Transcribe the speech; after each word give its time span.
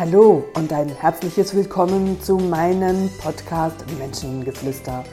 Hallo 0.00 0.48
und 0.54 0.72
ein 0.72 0.88
herzliches 0.88 1.54
Willkommen 1.54 2.18
zu 2.22 2.38
meinem 2.38 3.10
Podcast 3.18 3.84
Menschengeflüster. 3.98 5.04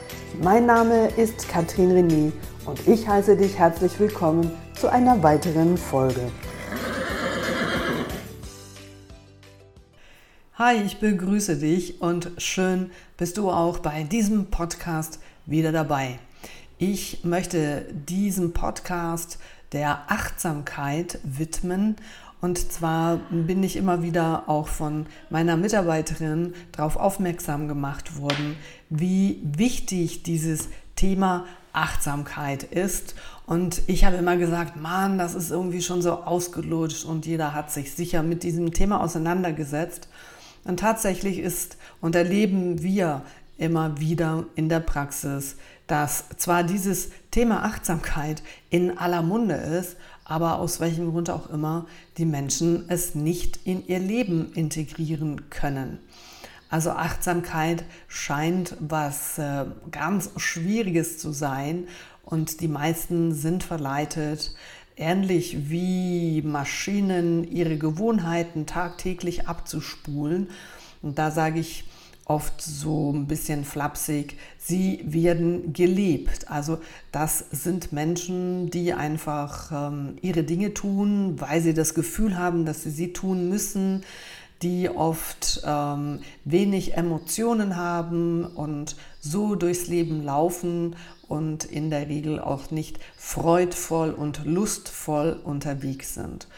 Mein 0.42 0.64
Name 0.64 1.08
ist 1.08 1.46
Katrin 1.46 1.90
René 1.90 2.32
und 2.64 2.88
ich 2.88 3.06
heiße 3.06 3.36
dich 3.36 3.58
herzlich 3.58 4.00
willkommen 4.00 4.50
zu 4.72 4.90
einer 4.90 5.22
weiteren 5.22 5.76
Folge. 5.76 6.32
Hi, 10.54 10.76
ich 10.82 10.98
begrüße 11.00 11.58
dich 11.58 12.00
und 12.00 12.32
schön 12.38 12.90
bist 13.18 13.36
du 13.36 13.50
auch 13.50 13.80
bei 13.80 14.04
diesem 14.04 14.46
Podcast 14.46 15.20
wieder 15.44 15.70
dabei. 15.70 16.18
Ich 16.78 17.24
möchte 17.24 17.84
diesem 17.92 18.54
Podcast 18.54 19.38
der 19.72 20.10
Achtsamkeit 20.10 21.18
widmen 21.24 21.96
und 22.40 22.72
zwar 22.72 23.16
bin 23.30 23.62
ich 23.64 23.76
immer 23.76 24.02
wieder 24.02 24.44
auch 24.48 24.68
von 24.68 25.06
meiner 25.28 25.56
Mitarbeiterin 25.56 26.54
darauf 26.72 26.96
aufmerksam 26.96 27.66
gemacht 27.66 28.18
worden, 28.18 28.56
wie 28.90 29.40
wichtig 29.42 30.22
dieses 30.22 30.68
Thema 30.94 31.46
Achtsamkeit 31.72 32.62
ist. 32.62 33.14
Und 33.46 33.82
ich 33.86 34.04
habe 34.04 34.16
immer 34.16 34.36
gesagt, 34.36 34.76
Mann, 34.76 35.18
das 35.18 35.34
ist 35.34 35.50
irgendwie 35.50 35.82
schon 35.82 36.00
so 36.00 36.12
ausgelutscht 36.12 37.04
und 37.04 37.26
jeder 37.26 37.54
hat 37.54 37.72
sich 37.72 37.92
sicher 37.92 38.22
mit 38.22 38.42
diesem 38.44 38.72
Thema 38.72 39.00
auseinandergesetzt. 39.00 40.08
Und 40.64 40.80
tatsächlich 40.80 41.38
ist 41.38 41.76
und 42.00 42.14
erleben 42.14 42.82
wir 42.82 43.22
immer 43.56 43.98
wieder 44.00 44.44
in 44.54 44.68
der 44.68 44.80
Praxis, 44.80 45.56
dass 45.86 46.24
zwar 46.36 46.62
dieses 46.62 47.10
Thema 47.30 47.64
Achtsamkeit 47.64 48.42
in 48.70 48.98
aller 48.98 49.22
Munde 49.22 49.54
ist, 49.54 49.96
aber 50.28 50.58
aus 50.60 50.78
welchem 50.78 51.10
Grund 51.10 51.30
auch 51.30 51.50
immer 51.50 51.86
die 52.18 52.26
Menschen 52.26 52.84
es 52.88 53.14
nicht 53.14 53.58
in 53.64 53.84
ihr 53.88 53.98
Leben 53.98 54.52
integrieren 54.52 55.50
können. 55.50 55.98
Also 56.70 56.90
Achtsamkeit 56.90 57.82
scheint 58.08 58.76
was 58.78 59.38
äh, 59.38 59.64
ganz 59.90 60.30
Schwieriges 60.36 61.18
zu 61.18 61.32
sein 61.32 61.88
und 62.24 62.60
die 62.60 62.68
meisten 62.68 63.32
sind 63.32 63.64
verleitet, 63.64 64.54
ähnlich 64.98 65.70
wie 65.70 66.42
Maschinen 66.42 67.50
ihre 67.50 67.78
Gewohnheiten 67.78 68.66
tagtäglich 68.66 69.48
abzuspulen. 69.48 70.50
Und 71.00 71.18
da 71.18 71.30
sage 71.30 71.58
ich, 71.58 71.84
oft 72.28 72.60
so 72.60 73.10
ein 73.10 73.26
bisschen 73.26 73.64
flapsig, 73.64 74.36
sie 74.58 75.00
werden 75.02 75.72
gelebt. 75.72 76.50
Also 76.50 76.78
das 77.10 77.38
sind 77.50 77.90
Menschen, 77.90 78.70
die 78.70 78.92
einfach 78.92 79.72
ähm, 79.72 80.16
ihre 80.20 80.44
Dinge 80.44 80.74
tun, 80.74 81.40
weil 81.40 81.62
sie 81.62 81.74
das 81.74 81.94
Gefühl 81.94 82.38
haben, 82.38 82.66
dass 82.66 82.82
sie 82.82 82.90
sie 82.90 83.14
tun 83.14 83.48
müssen, 83.48 84.04
die 84.62 84.90
oft 84.90 85.62
ähm, 85.64 86.20
wenig 86.44 86.94
Emotionen 86.94 87.76
haben 87.76 88.44
und 88.44 88.96
so 89.20 89.54
durchs 89.54 89.86
Leben 89.86 90.22
laufen 90.22 90.96
und 91.28 91.64
in 91.64 91.90
der 91.90 92.08
Regel 92.08 92.40
auch 92.40 92.70
nicht 92.70 92.98
freudvoll 93.16 94.10
und 94.10 94.44
lustvoll 94.44 95.38
unterwegs 95.44 96.14
sind. 96.14 96.48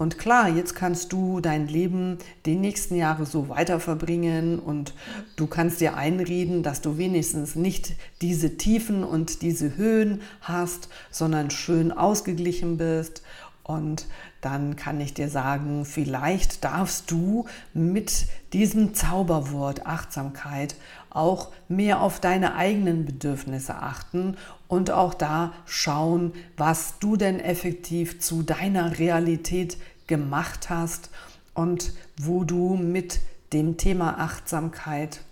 Und 0.00 0.16
klar, 0.16 0.48
jetzt 0.48 0.74
kannst 0.74 1.12
du 1.12 1.40
dein 1.40 1.68
Leben 1.68 2.16
die 2.46 2.54
nächsten 2.54 2.94
Jahre 2.94 3.26
so 3.26 3.50
weiter 3.50 3.80
verbringen 3.80 4.58
und 4.58 4.94
du 5.36 5.46
kannst 5.46 5.82
dir 5.82 5.94
einreden, 5.94 6.62
dass 6.62 6.80
du 6.80 6.96
wenigstens 6.96 7.54
nicht 7.54 7.92
diese 8.22 8.56
Tiefen 8.56 9.04
und 9.04 9.42
diese 9.42 9.76
Höhen 9.76 10.22
hast, 10.40 10.88
sondern 11.10 11.50
schön 11.50 11.92
ausgeglichen 11.92 12.78
bist. 12.78 13.22
Und 13.62 14.06
dann 14.40 14.74
kann 14.74 15.02
ich 15.02 15.12
dir 15.12 15.28
sagen, 15.28 15.84
vielleicht 15.84 16.64
darfst 16.64 17.10
du 17.10 17.44
mit 17.74 18.24
diesem 18.54 18.94
Zauberwort 18.94 19.86
Achtsamkeit 19.86 20.76
auch 21.10 21.52
mehr 21.68 22.00
auf 22.00 22.20
deine 22.20 22.54
eigenen 22.54 23.04
Bedürfnisse 23.04 23.74
achten 23.74 24.36
und 24.66 24.90
auch 24.90 25.14
da 25.14 25.52
schauen, 25.66 26.32
was 26.56 26.98
du 27.00 27.16
denn 27.16 27.38
effektiv 27.38 28.20
zu 28.20 28.42
deiner 28.42 28.98
Realität 28.98 29.76
gemacht 30.10 30.68
hast 30.68 31.08
und 31.54 31.94
wo 32.18 32.44
du 32.44 32.74
mit 32.74 33.20
dem 33.54 33.78
Thema 33.78 34.18
Achtsamkeit 34.18 35.22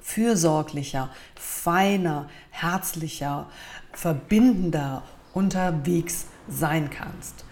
fürsorglicher, 0.00 1.10
feiner, 1.36 2.28
herzlicher, 2.50 3.48
verbindender 3.92 5.04
unterwegs 5.32 6.26
sein 6.48 6.90
kannst. 6.90 7.44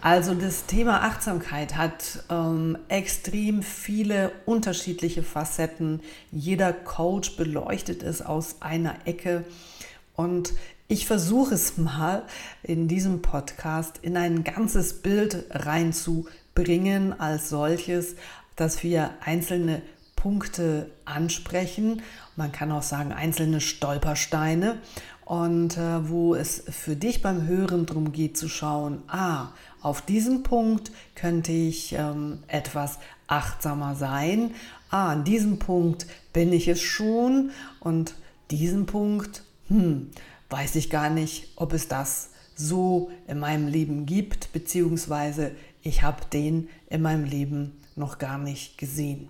Also 0.00 0.34
das 0.34 0.66
Thema 0.66 1.02
Achtsamkeit 1.02 1.76
hat 1.76 2.24
ähm, 2.28 2.76
extrem 2.88 3.62
viele 3.62 4.32
unterschiedliche 4.44 5.22
Facetten. 5.22 6.02
Jeder 6.30 6.74
Coach 6.74 7.36
beleuchtet 7.36 8.02
es 8.02 8.20
aus 8.20 8.56
einer 8.60 9.06
Ecke. 9.06 9.44
Und 10.14 10.52
ich 10.86 11.06
versuche 11.06 11.54
es 11.54 11.78
mal 11.78 12.24
in 12.62 12.88
diesem 12.88 13.22
Podcast 13.22 13.98
in 14.02 14.16
ein 14.16 14.44
ganzes 14.44 15.00
Bild 15.00 15.46
reinzubringen 15.50 17.18
als 17.18 17.48
solches, 17.48 18.16
dass 18.56 18.82
wir 18.82 19.10
einzelne 19.24 19.82
Punkte 20.14 20.90
ansprechen. 21.06 22.02
Man 22.36 22.52
kann 22.52 22.70
auch 22.70 22.82
sagen 22.82 23.12
einzelne 23.12 23.60
Stolpersteine 23.60 24.78
und 25.24 25.78
äh, 25.78 26.08
wo 26.08 26.34
es 26.34 26.64
für 26.68 26.96
dich 26.96 27.22
beim 27.22 27.46
Hören 27.46 27.86
darum 27.86 28.12
geht 28.12 28.36
zu 28.36 28.48
schauen, 28.48 29.02
ah, 29.08 29.48
auf 29.80 30.02
diesem 30.02 30.42
Punkt 30.42 30.92
könnte 31.14 31.52
ich 31.52 31.94
ähm, 31.94 32.40
etwas 32.46 32.98
achtsamer 33.26 33.94
sein. 33.94 34.50
Ah, 34.90 35.12
an 35.12 35.24
diesem 35.24 35.58
Punkt 35.58 36.06
bin 36.34 36.52
ich 36.52 36.68
es 36.68 36.82
schon 36.82 37.50
und 37.80 38.14
diesen 38.50 38.84
Punkt, 38.86 39.42
hm, 39.68 40.10
weiß 40.50 40.76
ich 40.76 40.90
gar 40.90 41.10
nicht, 41.10 41.48
ob 41.56 41.72
es 41.72 41.88
das 41.88 42.30
so 42.54 43.10
in 43.26 43.40
meinem 43.40 43.66
Leben 43.66 44.06
gibt, 44.06 44.52
beziehungsweise 44.52 45.52
ich 45.82 46.02
habe 46.02 46.24
den 46.32 46.68
in 46.88 47.02
meinem 47.02 47.24
Leben 47.24 47.80
noch 47.96 48.18
gar 48.18 48.38
nicht 48.38 48.78
gesehen. 48.78 49.28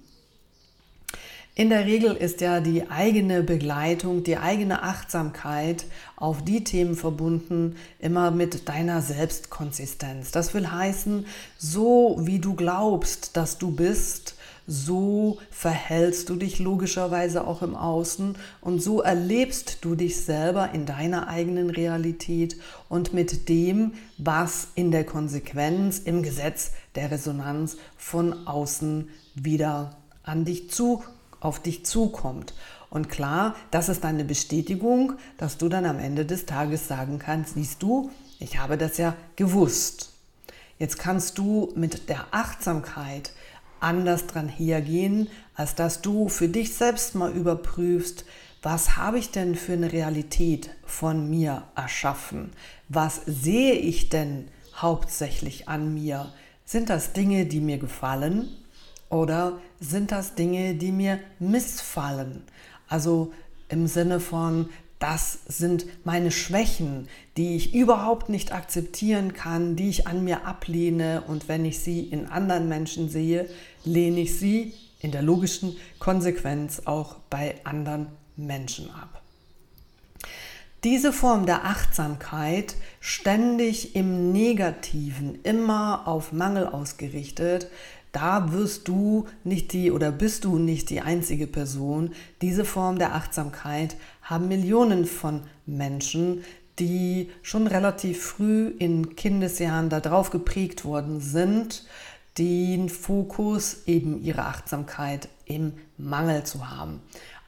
In 1.56 1.68
der 1.68 1.86
Regel 1.86 2.16
ist 2.16 2.40
ja 2.40 2.58
die 2.58 2.90
eigene 2.90 3.44
Begleitung, 3.44 4.24
die 4.24 4.38
eigene 4.38 4.82
Achtsamkeit 4.82 5.84
auf 6.16 6.42
die 6.42 6.64
Themen 6.64 6.96
verbunden, 6.96 7.76
immer 8.00 8.32
mit 8.32 8.68
deiner 8.68 9.00
Selbstkonsistenz. 9.02 10.32
Das 10.32 10.52
will 10.52 10.68
heißen, 10.68 11.26
so 11.56 12.16
wie 12.20 12.40
du 12.40 12.54
glaubst, 12.54 13.36
dass 13.36 13.58
du 13.58 13.70
bist, 13.70 14.34
so 14.66 15.38
verhältst 15.52 16.28
du 16.28 16.34
dich 16.34 16.58
logischerweise 16.58 17.46
auch 17.46 17.62
im 17.62 17.76
Außen 17.76 18.34
und 18.60 18.82
so 18.82 19.00
erlebst 19.02 19.78
du 19.82 19.94
dich 19.94 20.24
selber 20.24 20.70
in 20.72 20.86
deiner 20.86 21.28
eigenen 21.28 21.70
Realität 21.70 22.56
und 22.88 23.12
mit 23.12 23.48
dem, 23.48 23.92
was 24.18 24.68
in 24.74 24.90
der 24.90 25.04
Konsequenz 25.04 26.00
im 26.00 26.24
Gesetz 26.24 26.72
der 26.96 27.12
Resonanz 27.12 27.76
von 27.96 28.48
außen 28.48 29.08
wieder 29.36 29.96
an 30.24 30.44
dich 30.44 30.70
zu, 30.70 31.04
auf 31.44 31.60
dich 31.60 31.84
zukommt. 31.84 32.54
Und 32.90 33.08
klar, 33.08 33.54
das 33.70 33.88
ist 33.88 34.04
eine 34.04 34.24
Bestätigung, 34.24 35.14
dass 35.36 35.58
du 35.58 35.68
dann 35.68 35.84
am 35.84 35.98
Ende 35.98 36.24
des 36.24 36.46
Tages 36.46 36.88
sagen 36.88 37.18
kannst, 37.18 37.54
siehst 37.54 37.82
du, 37.82 38.10
ich 38.40 38.58
habe 38.58 38.78
das 38.78 38.96
ja 38.96 39.14
gewusst. 39.36 40.12
Jetzt 40.78 40.98
kannst 40.98 41.38
du 41.38 41.72
mit 41.76 42.08
der 42.08 42.26
Achtsamkeit 42.30 43.32
anders 43.78 44.26
dran 44.26 44.48
hergehen, 44.48 45.28
als 45.54 45.74
dass 45.74 46.00
du 46.00 46.28
für 46.28 46.48
dich 46.48 46.74
selbst 46.74 47.14
mal 47.14 47.30
überprüfst, 47.30 48.24
was 48.62 48.96
habe 48.96 49.18
ich 49.18 49.30
denn 49.30 49.56
für 49.56 49.74
eine 49.74 49.92
Realität 49.92 50.70
von 50.86 51.28
mir 51.28 51.64
erschaffen? 51.76 52.52
Was 52.88 53.20
sehe 53.26 53.74
ich 53.74 54.08
denn 54.08 54.48
hauptsächlich 54.74 55.68
an 55.68 55.92
mir? 55.92 56.32
Sind 56.64 56.88
das 56.88 57.12
Dinge, 57.12 57.44
die 57.44 57.60
mir 57.60 57.76
gefallen 57.76 58.48
oder 59.14 59.60
sind 59.78 60.10
das 60.10 60.34
Dinge, 60.34 60.74
die 60.74 60.90
mir 60.90 61.20
missfallen? 61.38 62.42
Also 62.88 63.32
im 63.68 63.86
Sinne 63.86 64.18
von, 64.18 64.68
das 64.98 65.38
sind 65.46 65.86
meine 66.04 66.32
Schwächen, 66.32 67.08
die 67.36 67.54
ich 67.54 67.74
überhaupt 67.74 68.28
nicht 68.28 68.52
akzeptieren 68.52 69.32
kann, 69.32 69.76
die 69.76 69.88
ich 69.88 70.08
an 70.08 70.24
mir 70.24 70.46
ablehne 70.46 71.22
und 71.28 71.46
wenn 71.46 71.64
ich 71.64 71.78
sie 71.78 72.00
in 72.00 72.26
anderen 72.26 72.68
Menschen 72.68 73.08
sehe, 73.08 73.48
lehne 73.84 74.20
ich 74.20 74.36
sie 74.36 74.74
in 74.98 75.12
der 75.12 75.22
logischen 75.22 75.76
Konsequenz 76.00 76.82
auch 76.84 77.16
bei 77.30 77.54
anderen 77.62 78.08
Menschen 78.36 78.90
ab. 78.90 79.22
Diese 80.84 81.14
Form 81.14 81.46
der 81.46 81.64
Achtsamkeit, 81.64 82.74
ständig 83.00 83.96
im 83.96 84.32
Negativen, 84.32 85.38
immer 85.42 86.06
auf 86.06 86.32
Mangel 86.32 86.66
ausgerichtet, 86.66 87.68
da 88.14 88.52
wirst 88.52 88.86
du 88.86 89.26
nicht 89.42 89.72
die 89.72 89.90
oder 89.90 90.12
bist 90.12 90.44
du 90.44 90.56
nicht 90.56 90.88
die 90.88 91.00
einzige 91.00 91.48
Person. 91.48 92.12
Diese 92.42 92.64
Form 92.64 92.98
der 92.98 93.14
Achtsamkeit 93.14 93.96
haben 94.22 94.48
Millionen 94.48 95.04
von 95.04 95.42
Menschen, 95.66 96.44
die 96.78 97.30
schon 97.42 97.66
relativ 97.66 98.22
früh 98.22 98.68
in 98.78 99.16
Kindesjahren 99.16 99.88
darauf 99.88 100.30
geprägt 100.30 100.84
worden 100.84 101.20
sind, 101.20 101.86
den 102.38 102.88
Fokus, 102.88 103.82
eben 103.86 104.22
ihre 104.22 104.44
Achtsamkeit 104.44 105.28
im 105.44 105.72
Mangel 105.98 106.44
zu 106.44 106.70
haben. 106.70 107.00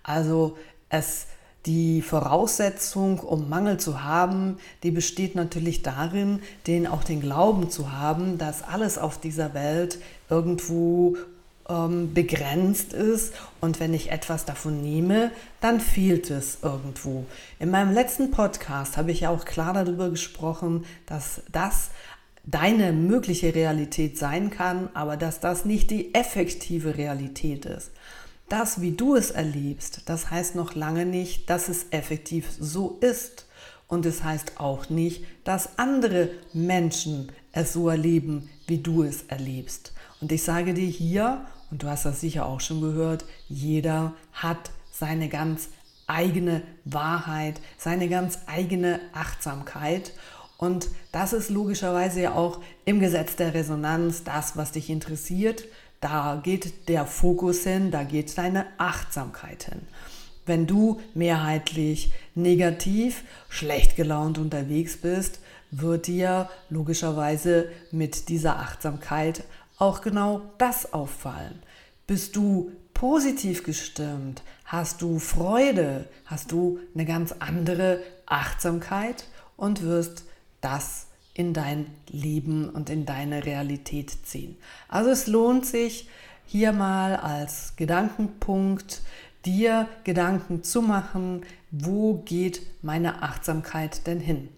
Also 0.03 0.57
es 0.89 1.27
die 1.67 2.01
Voraussetzung, 2.01 3.19
um 3.19 3.49
Mangel 3.49 3.79
zu 3.79 4.05
haben, 4.05 4.59
die 4.83 4.91
besteht 4.93 5.35
natürlich 5.35 5.83
darin, 5.83 6.41
den 6.67 6.87
auch 6.87 7.03
den 7.05 7.21
Glauben 7.21 7.71
zu 7.71 7.93
haben, 7.93 8.39
dass 8.39 8.63
alles 8.63 8.99
auf 8.99 9.19
dieser 9.19 9.53
Welt 9.53 9.99
irgendwo 10.31 11.17
ähm, 11.69 12.15
begrenzt 12.15 12.93
ist 12.93 13.35
und 13.61 13.81
wenn 13.81 13.95
ich 13.95 14.13
etwas 14.13 14.45
davon 14.45 14.81
nehme, 14.81 15.33
dann 15.61 15.81
fehlt 15.81 16.31
es 16.31 16.59
irgendwo. 16.63 17.27
In 17.59 17.71
meinem 17.71 17.93
letzten 17.93 18.31
Podcast 18.31 18.97
habe 18.97 19.11
ich 19.11 19.21
ja 19.21 19.31
auch 19.31 19.45
klar 19.45 19.75
darüber 19.75 20.11
gesprochen, 20.11 20.85
dass 21.07 21.43
das 21.51 21.91
deine 22.45 22.93
mögliche 22.93 23.55
Realität 23.55 24.17
sein 24.17 24.51
kann, 24.51 24.89
aber 24.95 25.17
dass 25.17 25.41
das 25.41 25.65
nicht 25.65 25.91
die 25.91 26.15
effektive 26.15 26.97
Realität 26.97 27.65
ist. 27.67 27.91
Das, 28.49 28.81
wie 28.81 28.93
du 28.93 29.17
es 29.17 29.33
erlebst, 29.33 30.03
das 30.07 30.31
heißt 30.31 30.55
noch 30.55 30.75
lange 30.75 31.05
nicht, 31.05 31.51
dass 31.51 31.69
es 31.69 31.87
effektiv 31.91 32.47
so 32.59 32.99
ist. 33.01 33.47
Und 33.89 34.07
es 34.07 34.23
heißt 34.23 34.61
auch 34.61 34.89
nicht, 34.89 35.25
dass 35.45 35.79
andere 35.79 36.31
Menschen 36.53 37.33
es 37.53 37.73
so 37.73 37.89
erleben, 37.89 38.49
wie 38.67 38.79
du 38.79 39.03
es 39.03 39.23
erlebst. 39.25 39.93
Und 40.21 40.31
ich 40.33 40.43
sage 40.43 40.75
dir 40.75 40.87
hier, 40.87 41.47
und 41.71 41.83
du 41.83 41.89
hast 41.89 42.05
das 42.05 42.21
sicher 42.21 42.47
auch 42.47 42.61
schon 42.61 42.81
gehört, 42.81 43.25
jeder 43.49 44.15
hat 44.33 44.71
seine 44.93 45.29
ganz 45.29 45.69
eigene 46.07 46.63
Wahrheit, 46.85 47.61
seine 47.79 48.09
ganz 48.09 48.39
eigene 48.47 49.01
Achtsamkeit. 49.13 50.13
Und 50.57 50.89
das 51.13 51.33
ist 51.33 51.51
logischerweise 51.51 52.23
ja 52.23 52.35
auch 52.35 52.61
im 52.85 53.01
Gesetz 53.01 53.37
der 53.37 53.55
Resonanz 53.55 54.25
das, 54.25 54.57
was 54.57 54.73
dich 54.73 54.89
interessiert. 54.89 55.65
Da 56.01 56.41
geht 56.43 56.89
der 56.89 57.07
Fokus 57.07 57.65
hin, 57.65 57.91
da 57.91 58.05
geht 58.05 58.37
deine 58.37 58.67
Achtsamkeit 58.79 59.65
hin. 59.65 59.81
Wenn 60.45 60.67
du 60.67 61.01
mehrheitlich 61.15 62.13
negativ, 62.35 63.25
schlecht 63.49 63.97
gelaunt 63.97 64.39
unterwegs 64.39 64.97
bist, 64.97 65.41
wird 65.73 66.07
dir 66.07 66.49
logischerweise 66.71 67.69
mit 67.91 68.29
dieser 68.29 68.59
Achtsamkeit 68.59 69.43
auch 69.79 70.01
genau 70.01 70.43
das 70.59 70.93
auffallen. 70.93 71.61
Bist 72.07 72.37
du 72.37 72.71
positiv 72.95 73.65
gestimmt, 73.65 74.43
hast 74.65 75.03
du 75.03 75.19
Freude, 75.19 76.09
hast 76.25 76.53
du 76.53 76.79
eine 76.95 77.05
ganz 77.05 77.35
andere 77.41 78.01
Achtsamkeit 78.27 79.25
und 79.57 79.83
wirst 79.83 80.25
das 80.61 81.07
in 81.37 81.53
dein 81.53 81.87
Leben 82.09 82.71
und 82.71 82.89
in 82.89 83.05
deine 83.05 83.45
Realität 83.45 84.11
ziehen. 84.25 84.57
Also 84.89 85.11
es 85.11 85.27
lohnt 85.27 85.67
sich 85.67 86.09
hier 86.47 86.73
mal 86.73 87.17
als 87.17 87.75
Gedankenpunkt 87.77 89.03
dir 89.45 89.87
Gedanken 90.05 90.63
zu 90.63 90.81
machen, 90.81 91.43
wo 91.71 92.23
geht 92.25 92.63
meine 92.83 93.23
Achtsamkeit 93.23 94.07
denn 94.07 94.19
hin? 94.19 94.49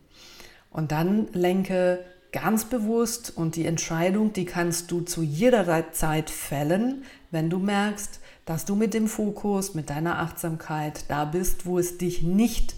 Und 0.70 0.92
dann 0.92 1.26
lenke 1.32 2.04
ganz 2.30 2.64
bewusst 2.64 3.36
und 3.36 3.56
die 3.56 3.66
Entscheidung, 3.66 4.32
die 4.32 4.44
kannst 4.44 4.90
du 4.90 5.00
zu 5.00 5.22
jeder 5.22 5.92
Zeit 5.92 6.30
fällen, 6.30 7.04
wenn 7.30 7.50
du 7.50 7.58
merkst, 7.58 8.20
dass 8.44 8.64
du 8.64 8.76
mit 8.76 8.94
dem 8.94 9.08
Fokus, 9.08 9.74
mit 9.74 9.90
deiner 9.90 10.20
Achtsamkeit 10.20 11.04
da 11.08 11.24
bist, 11.24 11.66
wo 11.66 11.78
es 11.78 11.98
dich 11.98 12.22
nicht 12.22 12.76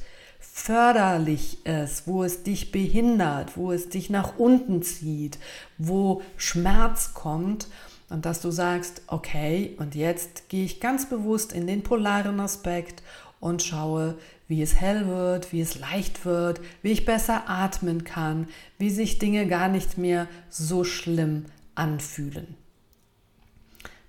förderlich 0.53 1.65
ist, 1.65 2.07
wo 2.07 2.25
es 2.25 2.43
dich 2.43 2.73
behindert, 2.73 3.57
wo 3.57 3.73
es 3.73 3.89
dich 3.89 4.11
nach 4.11 4.39
unten 4.39 4.83
zieht, 4.83 5.39
wo 5.79 6.23
Schmerz 6.37 7.15
kommt 7.15 7.69
und 8.09 8.27
dass 8.27 8.41
du 8.41 8.51
sagst, 8.51 9.03
okay, 9.07 9.77
und 9.79 9.95
jetzt 9.95 10.49
gehe 10.49 10.65
ich 10.65 10.81
ganz 10.81 11.09
bewusst 11.09 11.53
in 11.53 11.67
den 11.67 11.83
polaren 11.83 12.41
Aspekt 12.41 13.03
und 13.39 13.63
schaue, 13.63 14.19
wie 14.49 14.63
es 14.63 14.75
hell 14.75 15.07
wird, 15.07 15.53
wie 15.53 15.61
es 15.61 15.79
leicht 15.79 16.25
wird, 16.25 16.61
wie 16.83 16.91
ich 16.91 17.05
besser 17.05 17.49
atmen 17.49 18.05
kann, 18.05 18.49
wie 18.79 18.91
sich 18.91 19.19
Dinge 19.19 19.47
gar 19.47 19.69
nicht 19.69 19.97
mehr 19.97 20.27
so 20.49 20.85
schlimm 20.85 21.47
anfühlen. 21.77 22.57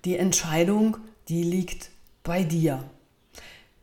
Die 0.04 0.18
Entscheidung, 0.18 0.98
die 1.30 1.44
liegt 1.44 1.92
bei 2.24 2.44
dir. 2.44 2.84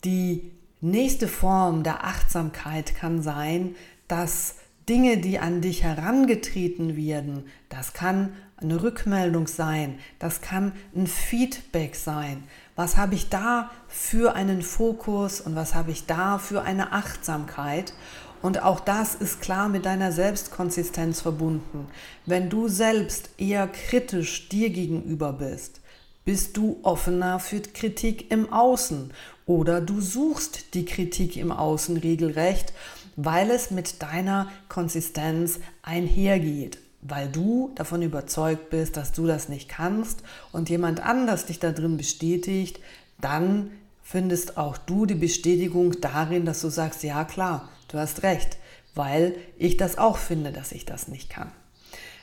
Die 0.04 0.50
Nächste 0.80 1.26
Form 1.26 1.82
der 1.82 2.04
Achtsamkeit 2.04 2.94
kann 2.94 3.20
sein, 3.20 3.74
dass 4.06 4.54
Dinge, 4.88 5.18
die 5.18 5.40
an 5.40 5.60
dich 5.60 5.82
herangetreten 5.82 6.96
werden, 6.96 7.46
das 7.68 7.94
kann 7.94 8.32
eine 8.58 8.80
Rückmeldung 8.80 9.48
sein, 9.48 9.98
das 10.20 10.40
kann 10.40 10.72
ein 10.94 11.08
Feedback 11.08 11.96
sein. 11.96 12.44
Was 12.76 12.96
habe 12.96 13.16
ich 13.16 13.28
da 13.28 13.72
für 13.88 14.36
einen 14.36 14.62
Fokus 14.62 15.40
und 15.40 15.56
was 15.56 15.74
habe 15.74 15.90
ich 15.90 16.06
da 16.06 16.38
für 16.38 16.62
eine 16.62 16.92
Achtsamkeit? 16.92 17.92
Und 18.40 18.62
auch 18.62 18.78
das 18.78 19.16
ist 19.16 19.40
klar 19.40 19.68
mit 19.68 19.84
deiner 19.84 20.12
Selbstkonsistenz 20.12 21.20
verbunden. 21.20 21.88
Wenn 22.24 22.50
du 22.50 22.68
selbst 22.68 23.30
eher 23.36 23.66
kritisch 23.66 24.48
dir 24.48 24.70
gegenüber 24.70 25.32
bist, 25.32 25.80
bist 26.24 26.56
du 26.56 26.78
offener 26.82 27.40
für 27.40 27.60
Kritik 27.60 28.30
im 28.30 28.52
Außen 28.52 29.12
oder 29.48 29.80
du 29.80 30.00
suchst 30.00 30.74
die 30.74 30.84
Kritik 30.84 31.36
im 31.38 31.50
Außen 31.50 31.96
regelrecht, 31.96 32.74
weil 33.16 33.50
es 33.50 33.70
mit 33.70 34.02
deiner 34.02 34.48
Konsistenz 34.68 35.58
einhergeht, 35.82 36.78
weil 37.00 37.28
du 37.28 37.72
davon 37.74 38.02
überzeugt 38.02 38.68
bist, 38.68 38.98
dass 38.98 39.12
du 39.12 39.26
das 39.26 39.48
nicht 39.48 39.68
kannst 39.68 40.22
und 40.52 40.68
jemand 40.68 41.00
anders 41.00 41.46
dich 41.46 41.58
da 41.58 41.72
drin 41.72 41.96
bestätigt, 41.96 42.78
dann 43.22 43.70
findest 44.02 44.58
auch 44.58 44.76
du 44.76 45.06
die 45.06 45.14
Bestätigung 45.14 45.98
darin, 46.00 46.44
dass 46.44 46.60
du 46.60 46.68
sagst, 46.68 47.02
ja 47.02 47.24
klar, 47.24 47.70
du 47.88 47.98
hast 47.98 48.22
recht, 48.22 48.58
weil 48.94 49.34
ich 49.56 49.78
das 49.78 49.96
auch 49.96 50.18
finde, 50.18 50.52
dass 50.52 50.72
ich 50.72 50.84
das 50.84 51.08
nicht 51.08 51.30
kann. 51.30 51.50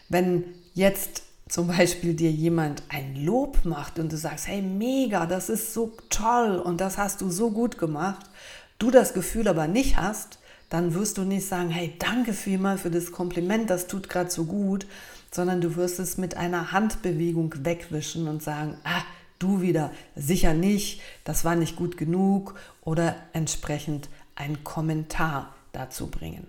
Wenn 0.09 0.43
jetzt 0.75 1.23
zum 1.47 1.67
Beispiel 1.67 2.15
dir 2.15 2.31
jemand 2.31 2.83
ein 2.89 3.23
Lob 3.23 3.65
macht 3.65 3.99
und 3.99 4.11
du 4.11 4.17
sagst, 4.17 4.47
hey, 4.47 4.61
mega, 4.61 5.25
das 5.25 5.49
ist 5.49 5.73
so 5.73 5.93
toll 6.09 6.57
und 6.57 6.81
das 6.81 6.97
hast 6.97 7.21
du 7.21 7.29
so 7.29 7.51
gut 7.51 7.77
gemacht, 7.77 8.25
du 8.79 8.89
das 8.89 9.13
Gefühl 9.13 9.47
aber 9.47 9.67
nicht 9.67 9.97
hast, 9.97 10.39
dann 10.69 10.95
wirst 10.95 11.17
du 11.17 11.21
nicht 11.21 11.47
sagen, 11.47 11.69
hey, 11.69 11.93
danke 11.99 12.33
vielmal 12.33 12.77
für 12.77 12.89
das 12.89 13.11
Kompliment, 13.11 13.69
das 13.69 13.87
tut 13.87 14.09
gerade 14.09 14.31
so 14.31 14.45
gut, 14.45 14.87
sondern 15.31 15.61
du 15.61 15.75
wirst 15.75 15.99
es 15.99 16.17
mit 16.17 16.35
einer 16.35 16.71
Handbewegung 16.71 17.53
wegwischen 17.63 18.27
und 18.27 18.41
sagen, 18.41 18.77
ah, 18.83 19.03
du 19.37 19.61
wieder, 19.61 19.91
sicher 20.15 20.53
nicht, 20.53 21.01
das 21.23 21.45
war 21.45 21.55
nicht 21.55 21.75
gut 21.75 21.97
genug 21.97 22.55
oder 22.81 23.15
entsprechend 23.33 24.09
einen 24.35 24.63
Kommentar 24.63 25.53
dazu 25.73 26.07
bringen. 26.07 26.47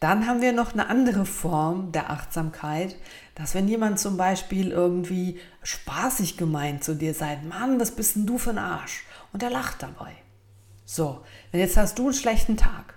Dann 0.00 0.26
haben 0.26 0.42
wir 0.42 0.52
noch 0.52 0.72
eine 0.72 0.88
andere 0.88 1.24
Form 1.24 1.92
der 1.92 2.10
Achtsamkeit, 2.10 2.96
dass 3.34 3.54
wenn 3.54 3.68
jemand 3.68 3.98
zum 3.98 4.16
Beispiel 4.16 4.70
irgendwie 4.70 5.40
spaßig 5.62 6.36
gemeint 6.36 6.84
zu 6.84 6.94
dir 6.94 7.14
sagt, 7.14 7.44
Mann, 7.44 7.80
was 7.80 7.92
bist 7.92 8.16
denn 8.16 8.26
du 8.26 8.38
für 8.38 8.50
ein 8.50 8.58
Arsch? 8.58 9.04
Und 9.32 9.42
er 9.42 9.50
lacht 9.50 9.82
dabei. 9.82 10.12
So, 10.84 11.22
jetzt 11.52 11.76
hast 11.76 11.98
du 11.98 12.04
einen 12.04 12.14
schlechten 12.14 12.56
Tag 12.56 12.94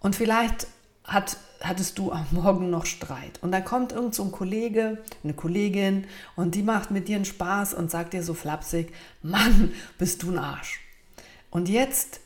und 0.00 0.16
vielleicht 0.16 0.66
hat, 1.04 1.36
hattest 1.60 1.98
du 1.98 2.12
am 2.12 2.26
Morgen 2.32 2.70
noch 2.70 2.86
Streit 2.86 3.38
und 3.40 3.52
dann 3.52 3.64
kommt 3.64 3.92
irgend 3.92 4.14
so 4.14 4.24
ein 4.24 4.32
Kollege, 4.32 4.98
eine 5.24 5.32
Kollegin 5.32 6.06
und 6.36 6.54
die 6.54 6.62
macht 6.62 6.90
mit 6.90 7.08
dir 7.08 7.16
einen 7.16 7.24
Spaß 7.24 7.74
und 7.74 7.90
sagt 7.90 8.12
dir 8.12 8.22
so 8.22 8.34
flapsig, 8.34 8.92
Mann, 9.22 9.72
bist 9.98 10.22
du 10.22 10.32
ein 10.32 10.38
Arsch. 10.38 10.80
Und 11.50 11.68
jetzt 11.68 12.20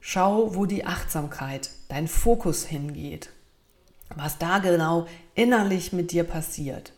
schau, 0.00 0.54
wo 0.54 0.66
die 0.66 0.86
Achtsamkeit 0.86 1.70
dein 1.88 2.08
Fokus 2.08 2.64
hingeht, 2.64 3.30
was 4.14 4.38
da 4.38 4.58
genau 4.58 5.06
innerlich 5.38 5.92
mit 5.92 6.10
dir 6.10 6.24
passiert. 6.24 6.92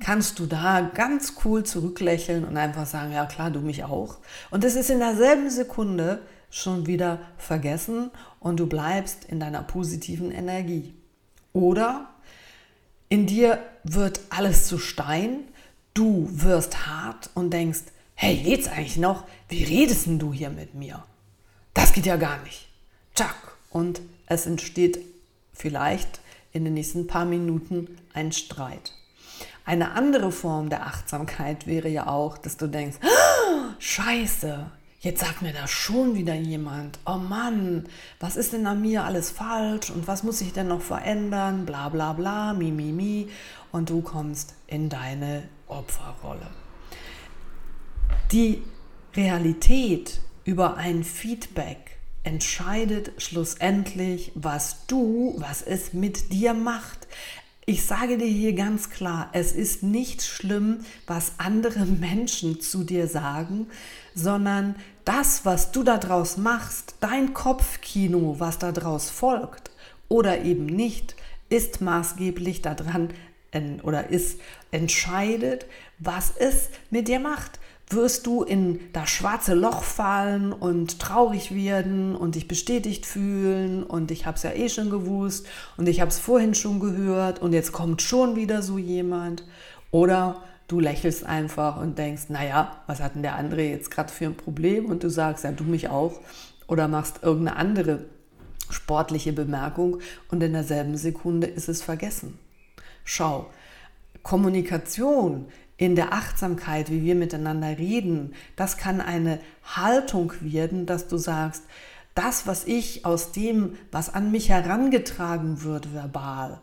Kannst 0.00 0.38
du 0.38 0.46
da 0.46 0.80
ganz 0.80 1.34
cool 1.44 1.64
zurücklächeln 1.64 2.44
und 2.44 2.56
einfach 2.56 2.84
sagen, 2.84 3.12
ja 3.12 3.24
klar, 3.24 3.50
du 3.50 3.60
mich 3.60 3.84
auch. 3.84 4.18
Und 4.50 4.64
es 4.64 4.74
ist 4.74 4.90
in 4.90 4.98
derselben 4.98 5.48
Sekunde 5.48 6.20
schon 6.50 6.86
wieder 6.86 7.20
vergessen 7.38 8.10
und 8.40 8.60
du 8.60 8.66
bleibst 8.66 9.24
in 9.24 9.40
deiner 9.40 9.62
positiven 9.62 10.32
Energie. 10.32 10.94
Oder 11.52 12.08
in 13.08 13.26
dir 13.26 13.58
wird 13.84 14.20
alles 14.30 14.66
zu 14.66 14.78
Stein, 14.78 15.44
du 15.94 16.28
wirst 16.30 16.86
hart 16.86 17.30
und 17.34 17.50
denkst, 17.52 17.84
hey, 18.14 18.36
geht's 18.36 18.68
eigentlich 18.68 18.98
noch? 18.98 19.24
Wie 19.48 19.64
redest 19.64 20.06
denn 20.06 20.18
du 20.18 20.32
hier 20.32 20.50
mit 20.50 20.74
mir? 20.74 21.04
Das 21.72 21.92
geht 21.92 22.06
ja 22.06 22.16
gar 22.16 22.42
nicht. 22.42 22.68
Tschack, 23.14 23.36
und 23.70 24.00
es 24.26 24.46
entsteht 24.46 24.98
vielleicht 25.52 26.20
in 26.56 26.64
den 26.64 26.74
nächsten 26.74 27.06
paar 27.06 27.26
Minuten 27.26 27.98
ein 28.14 28.32
Streit. 28.32 28.92
Eine 29.64 29.92
andere 29.92 30.32
Form 30.32 30.70
der 30.70 30.86
Achtsamkeit 30.86 31.66
wäre 31.66 31.88
ja 31.88 32.06
auch, 32.06 32.38
dass 32.38 32.56
du 32.56 32.66
denkst, 32.66 32.98
oh, 33.02 33.60
scheiße, 33.78 34.70
jetzt 35.00 35.20
sagt 35.20 35.42
mir 35.42 35.52
da 35.52 35.66
schon 35.68 36.14
wieder 36.14 36.34
jemand, 36.34 36.98
oh 37.04 37.18
Mann, 37.18 37.84
was 38.18 38.36
ist 38.36 38.52
denn 38.52 38.66
an 38.66 38.80
mir 38.80 39.04
alles 39.04 39.30
falsch 39.30 39.90
und 39.90 40.08
was 40.08 40.22
muss 40.22 40.40
ich 40.40 40.52
denn 40.52 40.68
noch 40.68 40.80
verändern, 40.80 41.66
bla 41.66 41.88
bla 41.88 42.12
bla, 42.12 42.54
mi 42.54 42.70
mi 42.70 42.92
mi 42.92 43.28
und 43.70 43.90
du 43.90 44.00
kommst 44.00 44.54
in 44.66 44.88
deine 44.88 45.42
Opferrolle. 45.66 46.48
Die 48.32 48.62
Realität 49.14 50.20
über 50.44 50.76
ein 50.76 51.04
Feedback 51.04 51.95
entscheidet 52.26 53.12
schlussendlich, 53.22 54.32
was 54.34 54.84
du, 54.88 55.34
was 55.38 55.62
es 55.62 55.92
mit 55.92 56.32
dir 56.32 56.54
macht. 56.54 57.06
Ich 57.66 57.84
sage 57.84 58.18
dir 58.18 58.26
hier 58.26 58.52
ganz 58.52 58.90
klar, 58.90 59.30
es 59.32 59.52
ist 59.52 59.84
nicht 59.84 60.22
schlimm, 60.22 60.80
was 61.06 61.34
andere 61.38 61.86
Menschen 61.86 62.60
zu 62.60 62.82
dir 62.82 63.06
sagen, 63.06 63.68
sondern 64.14 64.74
das, 65.04 65.44
was 65.44 65.70
du 65.70 65.84
daraus 65.84 66.36
machst, 66.36 66.96
dein 66.98 67.32
Kopfkino, 67.32 68.36
was 68.40 68.58
daraus 68.58 69.08
folgt 69.08 69.70
oder 70.08 70.42
eben 70.42 70.66
nicht, 70.66 71.14
ist 71.48 71.80
maßgeblich 71.80 72.60
daran 72.60 73.10
oder 73.84 74.10
ist 74.10 74.40
entscheidet, 74.72 75.66
was 75.98 76.32
es 76.36 76.70
mit 76.90 77.06
dir 77.06 77.20
macht 77.20 77.60
wirst 77.88 78.26
du 78.26 78.42
in 78.42 78.80
das 78.92 79.10
schwarze 79.10 79.54
Loch 79.54 79.82
fallen 79.82 80.52
und 80.52 80.98
traurig 80.98 81.54
werden 81.54 82.16
und 82.16 82.34
dich 82.34 82.48
bestätigt 82.48 83.06
fühlen 83.06 83.84
und 83.84 84.10
ich 84.10 84.26
habe 84.26 84.36
es 84.36 84.42
ja 84.42 84.52
eh 84.52 84.68
schon 84.68 84.90
gewusst 84.90 85.46
und 85.76 85.88
ich 85.88 86.00
habe 86.00 86.10
es 86.10 86.18
vorhin 86.18 86.54
schon 86.54 86.80
gehört 86.80 87.40
und 87.40 87.52
jetzt 87.52 87.72
kommt 87.72 88.02
schon 88.02 88.34
wieder 88.34 88.62
so 88.62 88.76
jemand. 88.76 89.44
Oder 89.92 90.42
du 90.66 90.80
lächelst 90.80 91.24
einfach 91.24 91.80
und 91.80 91.96
denkst, 91.96 92.24
naja, 92.28 92.82
was 92.88 93.00
hat 93.00 93.14
denn 93.14 93.22
der 93.22 93.36
andere 93.36 93.62
jetzt 93.62 93.90
gerade 93.90 94.12
für 94.12 94.26
ein 94.26 94.36
Problem? 94.36 94.86
Und 94.86 95.04
du 95.04 95.08
sagst, 95.08 95.44
ja, 95.44 95.52
du 95.52 95.64
mich 95.64 95.88
auch. 95.88 96.20
Oder 96.66 96.88
machst 96.88 97.20
irgendeine 97.22 97.56
andere 97.56 98.04
sportliche 98.68 99.32
Bemerkung 99.32 100.00
und 100.28 100.42
in 100.42 100.52
derselben 100.52 100.96
Sekunde 100.96 101.46
ist 101.46 101.68
es 101.68 101.82
vergessen. 101.82 102.36
Schau, 103.04 103.46
Kommunikation 104.24 105.46
in 105.76 105.94
der 105.94 106.12
Achtsamkeit, 106.12 106.90
wie 106.90 107.02
wir 107.02 107.14
miteinander 107.14 107.78
reden, 107.78 108.34
das 108.56 108.76
kann 108.76 109.00
eine 109.00 109.40
Haltung 109.62 110.32
werden, 110.40 110.86
dass 110.86 111.08
du 111.08 111.18
sagst, 111.18 111.64
das, 112.14 112.46
was 112.46 112.64
ich 112.64 113.04
aus 113.04 113.32
dem, 113.32 113.76
was 113.92 114.12
an 114.12 114.30
mich 114.30 114.48
herangetragen 114.48 115.62
wird, 115.62 115.92
verbal, 115.92 116.60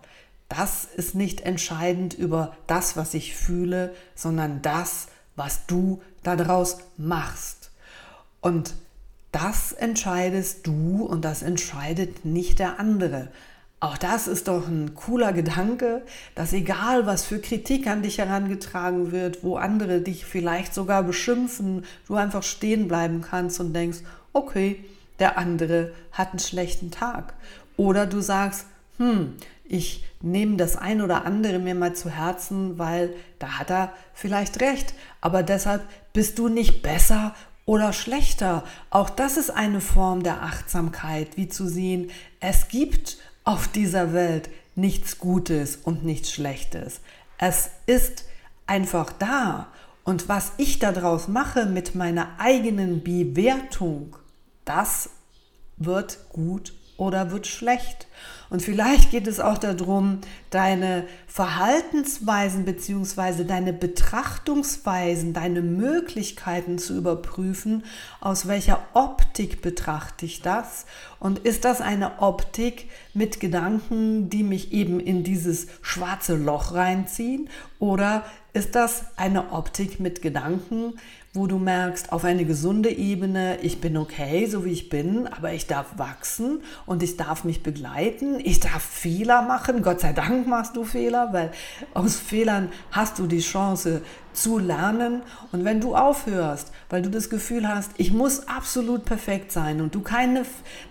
das 0.50 0.86
ist 0.86 1.16
nicht 1.16 1.42
entscheidend 1.42 2.14
über 2.14 2.56
das, 2.68 2.98
was 2.98 3.14
ich 3.14 3.36
fühle, 3.36 3.94
sondern 4.16 4.62
das, 4.62 5.08
was 5.36 5.66
du 5.68 6.02
daraus 6.24 6.78
machst. 6.98 7.72
Und 8.42 8.74
das 9.32 9.72
entscheidest 9.72 10.68
du 10.68 11.06
und 11.06 11.26
das 11.26 11.42
entscheidet 11.42 12.24
nicht 12.24 12.60
der 12.60 12.80
andere. 12.80 13.30
Auch 13.84 13.98
das 13.98 14.30
ist 14.30 14.48
doch 14.48 14.66
ein 14.66 14.96
cooler 14.96 15.34
Gedanke, 15.34 16.04
dass 16.36 16.54
egal 16.54 17.06
was 17.06 17.26
für 17.26 17.40
Kritik 17.40 17.86
an 17.86 18.02
dich 18.02 18.18
herangetragen 18.18 19.12
wird, 19.12 19.44
wo 19.44 19.58
andere 19.58 20.00
dich 20.00 20.24
vielleicht 20.24 20.74
sogar 20.74 21.04
beschimpfen, 21.04 21.84
du 22.08 22.16
einfach 22.16 22.44
stehen 22.44 22.88
bleiben 22.88 23.20
kannst 23.20 23.60
und 23.60 23.74
denkst, 23.74 23.98
okay, 24.32 24.82
der 25.20 25.38
andere 25.38 25.92
hat 26.14 26.30
einen 26.30 26.40
schlechten 26.40 26.92
Tag. 26.92 27.34
Oder 27.76 28.06
du 28.06 28.22
sagst, 28.22 28.68
hm, 29.00 29.34
ich 29.66 30.06
nehme 30.22 30.56
das 30.56 30.78
ein 30.78 31.02
oder 31.02 31.26
andere 31.26 31.60
mir 31.60 31.76
mal 31.76 31.94
zu 31.94 32.10
Herzen, 32.10 32.80
weil 32.80 33.14
da 33.38 33.60
hat 33.60 33.70
er 33.70 33.92
vielleicht 34.14 34.62
recht. 34.62 34.94
Aber 35.20 35.44
deshalb 35.44 35.82
bist 36.14 36.40
du 36.40 36.48
nicht 36.48 36.84
besser 36.84 37.36
oder 37.66 37.92
schlechter. 37.92 38.64
Auch 38.92 39.10
das 39.10 39.36
ist 39.36 39.50
eine 39.50 39.82
Form 39.82 40.24
der 40.24 40.42
Achtsamkeit, 40.42 41.36
wie 41.36 41.50
zu 41.50 41.68
sehen, 41.68 42.12
es 42.40 42.70
gibt 42.70 43.18
auf 43.44 43.68
dieser 43.68 44.14
Welt 44.14 44.50
nichts 44.76 45.20
Gutes 45.20 45.78
und 45.78 46.04
nichts 46.04 46.32
Schlechtes. 46.32 47.02
Es 47.38 47.70
ist 47.86 48.26
einfach 48.68 49.12
da. 49.14 49.68
Und 50.04 50.28
was 50.28 50.52
ich 50.58 50.80
daraus 50.80 51.28
mache 51.28 51.66
mit 51.66 51.96
meiner 51.96 52.28
eigenen 52.38 53.04
Bewertung, 53.04 54.16
das 54.66 55.10
wird 55.78 56.30
gut 56.30 56.74
oder 56.98 57.32
wird 57.32 57.48
schlecht. 57.48 58.08
Und 58.50 58.62
vielleicht 58.62 59.10
geht 59.10 59.26
es 59.28 59.40
auch 59.40 59.58
darum, 59.58 60.20
deine 60.52 61.08
Verhaltensweisen 61.28 62.66
bzw. 62.66 63.46
deine 63.46 63.74
Betrachtungsweisen, 63.74 65.34
deine 65.34 65.62
Möglichkeiten 65.62 66.78
zu 66.78 66.96
überprüfen, 66.96 67.84
aus 68.22 68.48
welcher 68.48 68.86
Optik 68.94 69.62
betrachte 69.62 70.26
ich 70.26 70.42
das 70.44 70.86
und 71.20 71.40
ist 71.40 71.66
das 71.66 71.82
eine 71.82 72.22
Optik 72.22 72.90
mit 73.14 73.40
Gedanken, 73.40 74.30
die 74.30 74.44
mich 74.44 74.74
eben 74.74 75.00
in 75.00 75.24
dieses 75.24 75.68
schwarze 75.82 76.36
Loch 76.36 76.74
reinziehen? 76.74 77.50
Oder 77.80 78.24
ist 78.54 78.76
das 78.76 79.06
eine 79.18 79.52
Optik 79.52 80.00
mit 80.00 80.22
Gedanken, 80.22 80.94
wo 81.34 81.48
du 81.48 81.58
merkst, 81.58 82.12
auf 82.12 82.26
eine 82.26 82.46
gesunde 82.46 82.92
Ebene, 82.92 83.58
ich 83.64 83.82
bin 83.82 83.98
okay, 83.98 84.46
so 84.46 84.66
wie 84.66 84.72
ich 84.72 84.90
bin, 84.90 85.28
aber 85.28 85.52
ich 85.54 85.66
darf 85.66 85.98
wachsen 85.98 86.62
und 86.86 87.02
ich 87.02 87.18
darf 87.18 87.44
mich 87.44 87.64
begleiten, 87.64 88.40
ich 88.40 88.60
darf 88.60 88.84
Fehler 88.84 89.42
machen, 89.42 89.82
Gott 89.82 90.02
sei 90.02 90.14
Dank 90.14 90.46
machst 90.46 90.76
du 90.76 90.84
Fehler, 90.84 91.34
weil 91.34 91.52
aus 91.96 92.20
Fehlern 92.20 92.70
hast 92.92 93.18
du 93.18 93.26
die 93.26 93.40
Chance 93.40 94.04
zu 94.34 94.58
lernen 94.58 95.22
und 95.52 95.66
wenn 95.66 95.82
du 95.82 95.96
aufhörst, 95.96 96.72
weil 96.90 97.02
du 97.02 97.10
das 97.10 97.30
Gefühl 97.30 97.68
hast, 97.68 97.92
ich 97.98 98.12
muss 98.12 98.48
absolut 98.48 99.06
perfekt 99.06 99.52
sein 99.52 99.82
und 99.82 99.96
du 99.96 100.02
keine, 100.02 100.44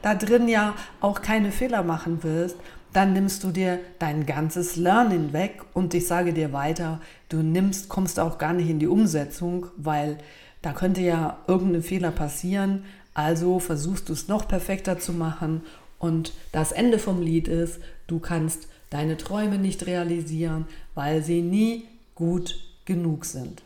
da 0.02 0.14
drin 0.14 0.48
ja 0.48 0.74
auch 1.00 1.22
keine 1.22 1.52
Fehler 1.52 1.82
machen 1.82 2.22
wirst, 2.22 2.56
dann 2.92 3.12
nimmst 3.12 3.42
du 3.44 3.50
dir 3.50 3.80
dein 3.98 4.26
ganzes 4.26 4.76
Lernen 4.76 5.32
weg 5.32 5.62
und 5.72 5.94
ich 5.94 6.06
sage 6.06 6.32
dir 6.32 6.52
weiter, 6.52 7.00
du 7.28 7.38
nimmst, 7.38 7.88
kommst 7.88 8.20
auch 8.20 8.38
gar 8.38 8.52
nicht 8.52 8.68
in 8.68 8.78
die 8.78 8.86
Umsetzung, 8.86 9.66
weil 9.76 10.18
da 10.60 10.72
könnte 10.72 11.00
ja 11.00 11.38
irgendein 11.46 11.82
Fehler 11.82 12.10
passieren. 12.10 12.84
Also 13.14 13.58
versuchst 13.58 14.08
du 14.08 14.12
es 14.12 14.28
noch 14.28 14.46
perfekter 14.46 14.98
zu 14.98 15.12
machen 15.12 15.62
und 15.98 16.32
das 16.50 16.72
Ende 16.72 16.98
vom 16.98 17.22
Lied 17.22 17.48
ist, 17.48 17.80
du 18.06 18.18
kannst 18.18 18.68
deine 18.90 19.16
Träume 19.16 19.58
nicht 19.58 19.86
realisieren, 19.86 20.66
weil 20.94 21.22
sie 21.22 21.42
nie 21.42 21.84
gut 22.14 22.71
genug 22.84 23.24
sind. 23.24 23.62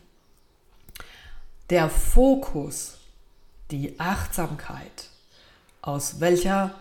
Der 1.69 1.89
Fokus, 1.89 2.97
die 3.71 3.99
Achtsamkeit, 3.99 5.09
aus 5.81 6.19
welcher 6.19 6.75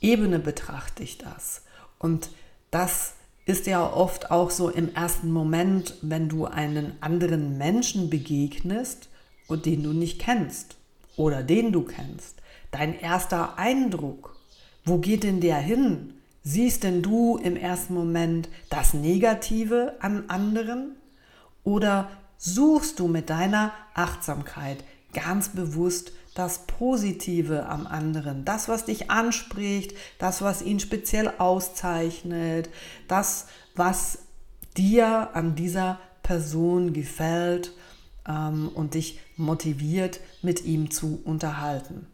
Ebene 0.00 0.38
betrachte 0.38 1.02
ich 1.02 1.18
das? 1.18 1.62
Und 1.98 2.30
das 2.70 3.14
ist 3.46 3.66
ja 3.66 3.84
oft 3.90 4.30
auch 4.30 4.50
so 4.50 4.68
im 4.68 4.94
ersten 4.94 5.32
Moment, 5.32 5.94
wenn 6.02 6.28
du 6.28 6.44
einen 6.44 6.92
anderen 7.00 7.56
Menschen 7.58 8.10
begegnest 8.10 9.08
und 9.46 9.66
den 9.66 9.82
du 9.82 9.92
nicht 9.92 10.20
kennst 10.20 10.76
oder 11.16 11.42
den 11.42 11.72
du 11.72 11.82
kennst. 11.82 12.36
Dein 12.70 12.98
erster 12.98 13.58
Eindruck, 13.58 14.36
wo 14.84 14.98
geht 14.98 15.24
denn 15.24 15.40
der 15.40 15.56
hin? 15.56 16.14
Siehst 16.42 16.84
denn 16.84 17.02
du 17.02 17.38
im 17.38 17.56
ersten 17.56 17.94
Moment 17.94 18.48
das 18.70 18.94
Negative 18.94 19.96
an 20.00 20.24
anderen 20.28 20.96
oder 21.68 22.08
suchst 22.38 22.98
du 22.98 23.08
mit 23.08 23.28
deiner 23.28 23.72
Achtsamkeit 23.92 24.82
ganz 25.12 25.50
bewusst 25.50 26.12
das 26.34 26.66
Positive 26.66 27.66
am 27.66 27.86
anderen, 27.86 28.46
das, 28.46 28.70
was 28.70 28.86
dich 28.86 29.10
anspricht, 29.10 29.94
das, 30.18 30.40
was 30.40 30.62
ihn 30.62 30.80
speziell 30.80 31.30
auszeichnet, 31.36 32.70
das, 33.06 33.48
was 33.74 34.20
dir 34.78 35.30
an 35.34 35.56
dieser 35.56 35.98
Person 36.22 36.94
gefällt 36.94 37.72
ähm, 38.26 38.70
und 38.72 38.94
dich 38.94 39.20
motiviert, 39.36 40.20
mit 40.40 40.64
ihm 40.64 40.90
zu 40.90 41.20
unterhalten. 41.22 42.06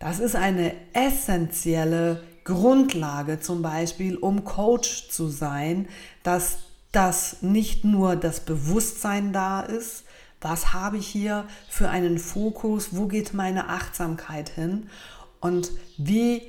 Das 0.00 0.18
ist 0.18 0.34
eine 0.34 0.72
essentielle 0.92 2.24
Grundlage 2.42 3.38
zum 3.38 3.62
Beispiel, 3.62 4.16
um 4.16 4.42
Coach 4.42 5.08
zu 5.10 5.28
sein, 5.28 5.86
dass 6.24 6.67
das 6.92 7.42
nicht 7.42 7.84
nur 7.84 8.16
das 8.16 8.40
Bewusstsein 8.40 9.32
da 9.32 9.60
ist, 9.60 10.04
was 10.40 10.72
habe 10.72 10.98
ich 10.98 11.06
hier 11.06 11.46
für 11.68 11.88
einen 11.88 12.18
Fokus? 12.18 12.96
Wo 12.96 13.06
geht 13.06 13.34
meine 13.34 13.68
Achtsamkeit 13.68 14.48
hin? 14.48 14.88
Und 15.40 15.72
wie 15.96 16.42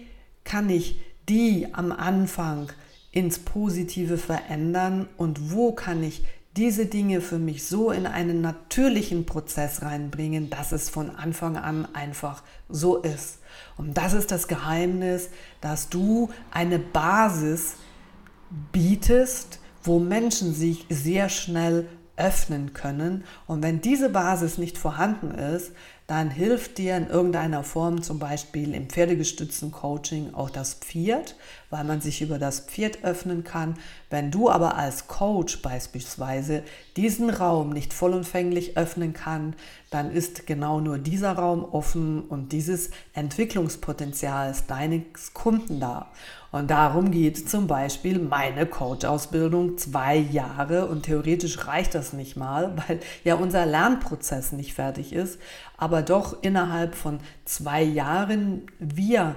kann 0.44 0.70
ich 0.70 1.00
die 1.28 1.68
am 1.74 1.92
Anfang 1.92 2.72
ins 3.12 3.40
Positive 3.40 4.18
verändern? 4.18 5.08
Und 5.18 5.52
wo 5.52 5.72
kann 5.72 6.04
ich 6.04 6.24
diese 6.56 6.86
Dinge 6.86 7.22
für 7.22 7.40
mich 7.40 7.66
so 7.66 7.92
in 7.92 8.06
einen 8.06 8.42
natürlichen 8.42 9.26
Prozess 9.26 9.82
reinbringen, 9.82 10.50
dass 10.50 10.72
es 10.72 10.90
von 10.90 11.16
Anfang 11.16 11.58
an 11.58 11.88
einfach 11.94 12.44
so 12.68 12.98
ist? 12.98 13.40
Und 13.76 13.98
das 13.98 14.14
ist 14.14 14.30
das 14.30 14.48
Geheimnis, 14.48 15.30
dass 15.62 15.90
du 15.90 16.30
eine 16.52 16.78
Basis 16.78 17.76
bietest, 18.72 19.59
wo 19.84 20.00
Menschen 20.00 20.54
sich 20.54 20.86
sehr 20.90 21.30
schnell 21.30 21.88
öffnen 22.20 22.74
können. 22.74 23.24
Und 23.48 23.64
wenn 23.64 23.82
diese 23.82 24.10
Basis 24.10 24.58
nicht 24.58 24.78
vorhanden 24.78 25.32
ist, 25.32 25.72
dann 26.10 26.32
hilft 26.32 26.80
dir 26.80 26.98
in 26.98 27.08
irgendeiner 27.08 27.64
Form, 27.64 28.02
zum 28.02 28.18
Beispiel 28.18 28.74
im 28.74 28.90
pferdegestützten 28.90 29.72
Coaching, 29.72 30.34
auch 30.34 30.50
das 30.50 30.74
Pferd, 30.74 31.36
weil 31.70 31.84
man 31.84 32.02
sich 32.02 32.24
über 32.24 32.40
das 32.40 32.62
Pferd 32.62 33.04
öffnen 33.04 33.44
kann. 33.44 33.76
Wenn 34.10 34.32
du 34.32 34.50
aber 34.50 34.76
als 34.76 35.08
Coach 35.08 35.62
beispielsweise 35.62 36.64
diesen 36.98 37.30
Raum 37.30 37.70
nicht 37.70 37.94
vollumfänglich 37.94 38.76
öffnen 38.76 39.14
kann, 39.14 39.56
dann 39.92 40.12
ist 40.12 40.48
genau 40.48 40.80
nur 40.80 40.98
dieser 40.98 41.34
Raum 41.34 41.64
offen 41.64 42.24
und 42.24 42.54
dieses 42.54 42.90
Entwicklungspotenzial 43.14 44.56
deines 44.68 45.36
Kunden 45.36 45.80
da. 45.80 46.12
Und 46.52 46.72
darum 46.72 47.12
geht 47.12 47.50
zum 47.50 47.68
Beispiel 47.68 48.20
meine 48.20 48.66
Coach-Ausbildung 48.66 49.78
zwei 49.78 50.18
Jahre 50.18 50.88
und 50.88 51.04
theoretisch 51.04 51.68
reicht 51.68 51.94
das 51.94 52.14
nicht 52.14 52.36
mal, 52.36 52.76
weil 52.88 53.00
ja 53.24 53.36
unser 53.36 53.66
Lernprozess 53.66 54.52
nicht 54.52 54.74
fertig 54.74 55.14
ist, 55.14 55.40
aber 55.78 56.02
doch 56.02 56.42
innerhalb 56.42 56.96
von 56.96 57.20
zwei 57.46 57.84
Jahren 57.84 58.64
wir 58.80 59.36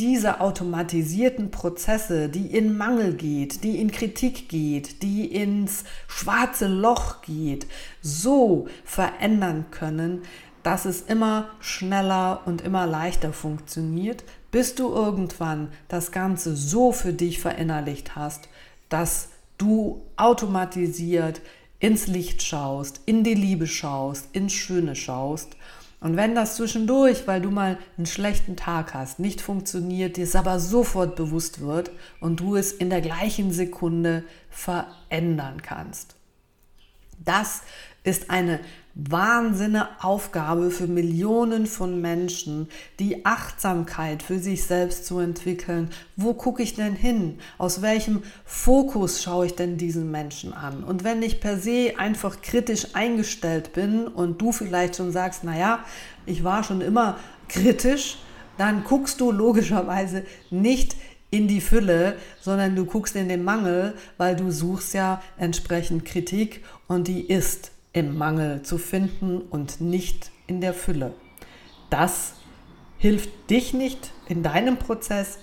diese 0.00 0.40
automatisierten 0.40 1.50
Prozesse, 1.50 2.30
die 2.30 2.46
in 2.46 2.76
Mangel 2.76 3.12
geht, 3.12 3.62
die 3.62 3.80
in 3.80 3.90
Kritik 3.92 4.48
geht, 4.48 5.02
die 5.02 5.26
ins 5.26 5.84
schwarze 6.08 6.68
Loch 6.68 7.20
geht, 7.20 7.66
so 8.00 8.66
verändern 8.82 9.66
können, 9.70 10.22
dass 10.62 10.86
es 10.86 11.02
immer 11.02 11.50
schneller 11.60 12.40
und 12.46 12.62
immer 12.62 12.86
leichter 12.86 13.34
funktioniert, 13.34 14.24
bis 14.50 14.74
du 14.74 14.92
irgendwann 14.92 15.68
das 15.88 16.12
Ganze 16.12 16.56
so 16.56 16.92
für 16.92 17.12
dich 17.12 17.40
verinnerlicht 17.40 18.16
hast, 18.16 18.48
dass 18.88 19.28
du 19.58 20.02
automatisiert 20.16 21.40
ins 21.78 22.06
Licht 22.06 22.42
schaust, 22.42 23.00
in 23.06 23.24
die 23.24 23.34
Liebe 23.34 23.66
schaust, 23.66 24.28
ins 24.32 24.52
Schöne 24.52 24.96
schaust 24.96 25.56
und 26.00 26.16
wenn 26.16 26.34
das 26.34 26.56
zwischendurch, 26.56 27.26
weil 27.26 27.42
du 27.42 27.50
mal 27.50 27.78
einen 27.98 28.06
schlechten 28.06 28.56
Tag 28.56 28.94
hast, 28.94 29.18
nicht 29.18 29.42
funktioniert, 29.42 30.16
dir 30.16 30.24
es 30.24 30.34
aber 30.34 30.58
sofort 30.58 31.14
bewusst 31.14 31.60
wird 31.60 31.90
und 32.20 32.40
du 32.40 32.56
es 32.56 32.72
in 32.72 32.88
der 32.88 33.02
gleichen 33.02 33.52
Sekunde 33.52 34.24
verändern 34.48 35.60
kannst. 35.60 36.16
Das 37.18 37.60
ist 38.02 38.30
eine 38.30 38.60
wahnsinne 39.08 39.88
Aufgabe 40.02 40.70
für 40.70 40.86
Millionen 40.86 41.66
von 41.66 42.00
Menschen, 42.00 42.68
die 42.98 43.24
Achtsamkeit 43.24 44.22
für 44.22 44.38
sich 44.38 44.64
selbst 44.64 45.06
zu 45.06 45.18
entwickeln. 45.18 45.90
Wo 46.16 46.34
gucke 46.34 46.62
ich 46.62 46.74
denn 46.74 46.94
hin? 46.94 47.38
Aus 47.56 47.82
welchem 47.82 48.22
Fokus 48.44 49.22
schaue 49.22 49.46
ich 49.46 49.54
denn 49.54 49.78
diesen 49.78 50.10
Menschen 50.10 50.52
an? 50.52 50.84
Und 50.84 51.04
wenn 51.04 51.22
ich 51.22 51.40
per 51.40 51.58
se 51.58 51.94
einfach 51.98 52.42
kritisch 52.42 52.88
eingestellt 52.94 53.72
bin 53.72 54.06
und 54.06 54.40
du 54.42 54.52
vielleicht 54.52 54.96
schon 54.96 55.12
sagst, 55.12 55.44
naja, 55.44 55.84
ich 56.26 56.44
war 56.44 56.64
schon 56.64 56.80
immer 56.80 57.16
kritisch, 57.48 58.18
dann 58.58 58.84
guckst 58.84 59.20
du 59.20 59.32
logischerweise 59.32 60.24
nicht 60.50 60.96
in 61.30 61.48
die 61.48 61.60
Fülle, 61.60 62.16
sondern 62.40 62.74
du 62.74 62.84
guckst 62.84 63.16
in 63.16 63.28
den 63.28 63.44
Mangel, 63.44 63.94
weil 64.18 64.36
du 64.36 64.50
suchst 64.50 64.94
ja 64.94 65.22
entsprechend 65.38 66.04
Kritik 66.04 66.64
und 66.88 67.08
die 67.08 67.22
ist 67.22 67.70
im 67.92 68.16
Mangel 68.16 68.62
zu 68.62 68.78
finden 68.78 69.40
und 69.40 69.80
nicht 69.80 70.30
in 70.46 70.60
der 70.60 70.74
Fülle. 70.74 71.14
Das 71.90 72.34
hilft 72.98 73.50
dich 73.50 73.72
nicht 73.72 74.12
in 74.28 74.42
deinem 74.42 74.76
Prozess, 74.76 75.38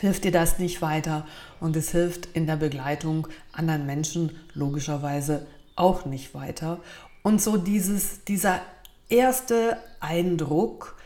hilft 0.00 0.24
dir 0.24 0.32
das 0.32 0.58
nicht 0.58 0.82
weiter 0.82 1.26
und 1.60 1.76
es 1.76 1.92
hilft 1.92 2.26
in 2.34 2.46
der 2.46 2.56
Begleitung 2.56 3.28
anderen 3.52 3.86
Menschen 3.86 4.36
logischerweise 4.54 5.46
auch 5.76 6.04
nicht 6.04 6.34
weiter. 6.34 6.80
Und 7.22 7.40
so 7.40 7.56
dieses, 7.56 8.24
dieser 8.24 8.60
erste 9.08 9.76
Eindruck, 10.00 10.96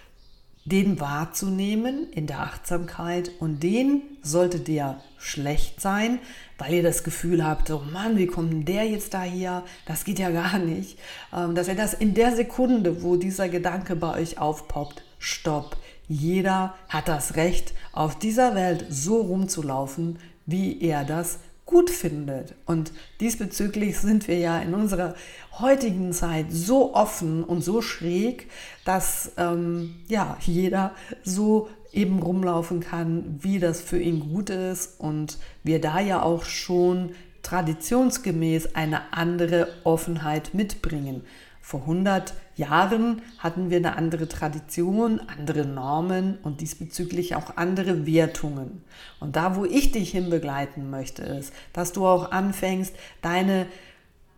den 0.65 0.99
wahrzunehmen 0.99 2.11
in 2.11 2.27
der 2.27 2.41
Achtsamkeit 2.41 3.31
und 3.39 3.63
den 3.63 4.03
sollte 4.23 4.59
der 4.59 5.01
schlecht 5.19 5.81
sein, 5.81 6.19
weil 6.59 6.75
ihr 6.75 6.83
das 6.83 7.05
Gefühl 7.05 7.45
habt, 7.45 7.71
oh 7.71 7.83
Mann, 7.93 8.17
wie 8.17 8.27
kommt 8.27 8.69
der 8.69 8.85
jetzt 8.85 9.15
da 9.15 9.23
hier? 9.23 9.63
Das 9.87 10.05
geht 10.05 10.19
ja 10.19 10.31
gar 10.43 10.59
nicht. 10.59 10.99
Ähm, 11.35 11.55
dass 11.55 11.69
ihr 11.69 11.75
das 11.75 11.95
in 11.95 12.15
der 12.15 12.35
Sekunde, 12.35 13.03
wo 13.03 13.17
dieser 13.17 13.49
Gedanke 13.49 13.97
bei 13.97 14.21
euch 14.21 14.39
aufpoppt, 14.39 15.03
stopp. 15.19 15.77
Jeder 16.09 16.75
hat 16.89 17.09
das 17.09 17.37
Recht, 17.37 17.75
auf 17.93 18.19
dieser 18.19 18.55
Welt 18.55 18.87
so 18.89 19.21
rumzulaufen, 19.21 20.19
wie 20.45 20.81
er 20.81 21.05
das 21.05 21.41
gut 21.67 21.91
findet. 21.91 22.55
Und 22.65 22.93
diesbezüglich 23.21 23.99
sind 23.99 24.29
wir 24.29 24.39
ja 24.39 24.61
in 24.61 24.73
unserer 24.73 25.15
heutigen 25.59 26.13
Zeit 26.13 26.47
so 26.51 26.95
offen 26.95 27.43
und 27.43 27.63
so 27.63 27.83
schräg, 27.83 28.49
dass 28.85 29.33
ähm, 29.37 29.97
ja 30.07 30.39
jeder 30.41 30.95
so 31.25 31.69
eben 31.97 32.23
rumlaufen 32.23 32.81
kann, 32.81 33.39
wie 33.41 33.59
das 33.59 33.81
für 33.81 33.99
ihn 33.99 34.21
gut 34.21 34.51
ist 34.51 35.01
und 35.01 35.39
wir 35.65 35.81
da 35.81 35.99
ja 35.99 36.23
auch 36.23 36.45
schon 36.45 37.11
traditionsgemäß 37.43 38.75
eine 38.75 39.13
andere 39.13 39.69
Offenheit 39.85 40.53
mitbringen. 40.53 41.23
Vor 41.61 41.81
100 41.81 42.35
Jahren 42.55 43.23
hatten 43.39 43.71
wir 43.71 43.79
eine 43.79 43.97
andere 43.97 44.29
Tradition, 44.29 45.21
andere 45.21 45.65
Normen 45.65 46.39
und 46.43 46.61
diesbezüglich 46.61 47.35
auch 47.35 47.57
andere 47.57 48.07
Wertungen. 48.07 48.83
Und 49.19 49.35
da, 49.35 49.57
wo 49.57 49.65
ich 49.65 49.91
dich 49.91 50.13
hinbegleiten 50.13 50.91
möchte, 50.91 51.23
ist, 51.23 51.53
dass 51.73 51.93
du 51.93 52.07
auch 52.07 52.31
anfängst, 52.31 52.95
deine 53.21 53.67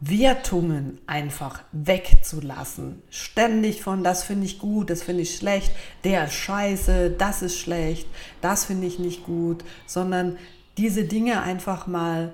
Wertungen 0.00 1.00
einfach 1.06 1.62
wegzulassen. 1.72 3.02
Ständig 3.10 3.82
von, 3.82 4.04
das 4.04 4.22
finde 4.22 4.46
ich 4.46 4.58
gut, 4.58 4.90
das 4.90 5.02
finde 5.02 5.22
ich 5.22 5.36
schlecht, 5.36 5.72
der 6.04 6.26
ist 6.26 6.34
scheiße, 6.34 7.10
das 7.10 7.42
ist 7.42 7.58
schlecht, 7.58 8.06
das 8.40 8.64
finde 8.64 8.86
ich 8.86 8.98
nicht 8.98 9.24
gut, 9.24 9.64
sondern 9.86 10.38
diese 10.76 11.04
Dinge 11.04 11.42
einfach 11.42 11.88
mal 11.88 12.32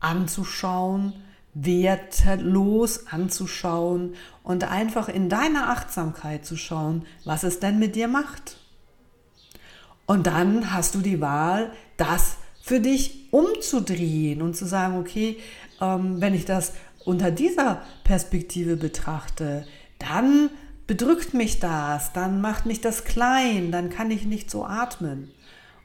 anzuschauen, 0.00 1.14
wertlos 1.54 3.06
anzuschauen 3.06 4.14
und 4.42 4.64
einfach 4.64 5.08
in 5.08 5.28
deiner 5.28 5.70
Achtsamkeit 5.70 6.44
zu 6.44 6.56
schauen, 6.56 7.06
was 7.24 7.42
es 7.42 7.60
denn 7.60 7.78
mit 7.78 7.94
dir 7.94 8.08
macht. 8.08 8.58
Und 10.04 10.26
dann 10.26 10.72
hast 10.72 10.94
du 10.94 10.98
die 10.98 11.20
Wahl, 11.20 11.72
das 11.96 12.36
für 12.60 12.80
dich 12.80 13.28
umzudrehen 13.32 14.42
und 14.42 14.56
zu 14.56 14.66
sagen, 14.66 14.98
okay, 14.98 15.38
ähm, 15.82 16.20
wenn 16.20 16.34
ich 16.34 16.46
das 16.46 16.72
unter 17.04 17.30
dieser 17.30 17.82
Perspektive 18.04 18.76
betrachte, 18.76 19.66
dann 19.98 20.48
bedrückt 20.86 21.34
mich 21.34 21.60
das, 21.60 22.12
dann 22.12 22.40
macht 22.40 22.64
mich 22.64 22.80
das 22.80 23.04
klein, 23.04 23.70
dann 23.72 23.90
kann 23.90 24.10
ich 24.10 24.24
nicht 24.24 24.50
so 24.50 24.64
atmen. 24.64 25.30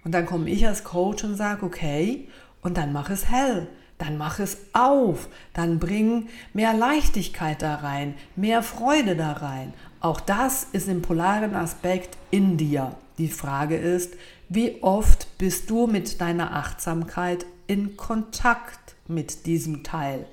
Und 0.05 0.13
dann 0.13 0.25
komme 0.25 0.49
ich 0.49 0.65
als 0.65 0.83
Coach 0.83 1.23
und 1.25 1.35
sage, 1.35 1.65
okay, 1.65 2.29
und 2.61 2.77
dann 2.77 2.93
mach 2.93 3.09
es 3.09 3.29
hell 3.29 3.67
dann 3.97 4.17
mach 4.17 4.39
es 4.39 4.57
auf, 4.73 5.27
dann 5.53 5.79
bring 5.79 6.29
mehr 6.53 6.73
Leichtigkeit 6.73 7.61
da 7.61 7.75
rein, 7.75 8.15
mehr 8.35 8.61
Freude 8.61 9.15
da 9.15 9.33
rein. 9.33 9.73
Auch 9.99 10.19
das 10.19 10.67
ist 10.71 10.87
im 10.87 11.01
polaren 11.01 11.55
Aspekt 11.55 12.17
in 12.29 12.57
dir. 12.57 12.95
Die 13.17 13.29
Frage 13.29 13.75
ist, 13.75 14.13
wie 14.49 14.83
oft 14.83 15.37
bist 15.39 15.69
du 15.69 15.87
mit 15.87 16.21
deiner 16.21 16.53
Achtsamkeit 16.55 17.45
in 17.65 17.97
Kontakt 17.97 18.86
mit 19.09 19.45
diesem 19.45 19.83
Teil? 19.83 20.25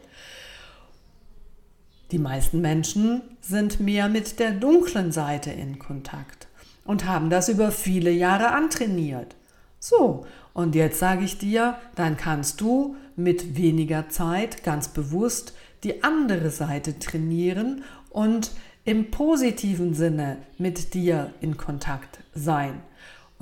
Die 2.11 2.19
meisten 2.19 2.61
Menschen 2.61 3.23
sind 3.41 3.81
mehr 3.81 4.09
mit 4.09 4.39
der 4.39 4.53
dunklen 4.53 5.11
Seite 5.11 5.51
in 5.51 5.79
Kontakt 5.79 6.49
und 6.85 7.07
haben 7.07 7.31
das 7.31 7.49
über 7.49 7.71
viele 7.71 8.11
Jahre 8.11 8.49
antrainiert. 8.49 9.37
So, 9.81 10.27
und 10.53 10.75
jetzt 10.75 10.99
sage 10.99 11.25
ich 11.25 11.39
dir, 11.39 11.77
dann 11.95 12.17
kannst 12.17 12.61
du 12.61 12.97
mit 13.17 13.57
weniger 13.57 14.09
Zeit 14.09 14.63
ganz 14.65 14.89
bewusst 14.89 15.55
die 15.83 16.03
andere 16.03 16.51
Seite 16.51 16.99
trainieren 16.99 17.85
und 18.11 18.53
im 18.85 19.11
positiven 19.11 19.95
Sinne 19.95 20.39
mit 20.59 20.95
dir 20.95 21.33
in 21.41 21.57
Kontakt 21.57 22.21
sein. 22.35 22.81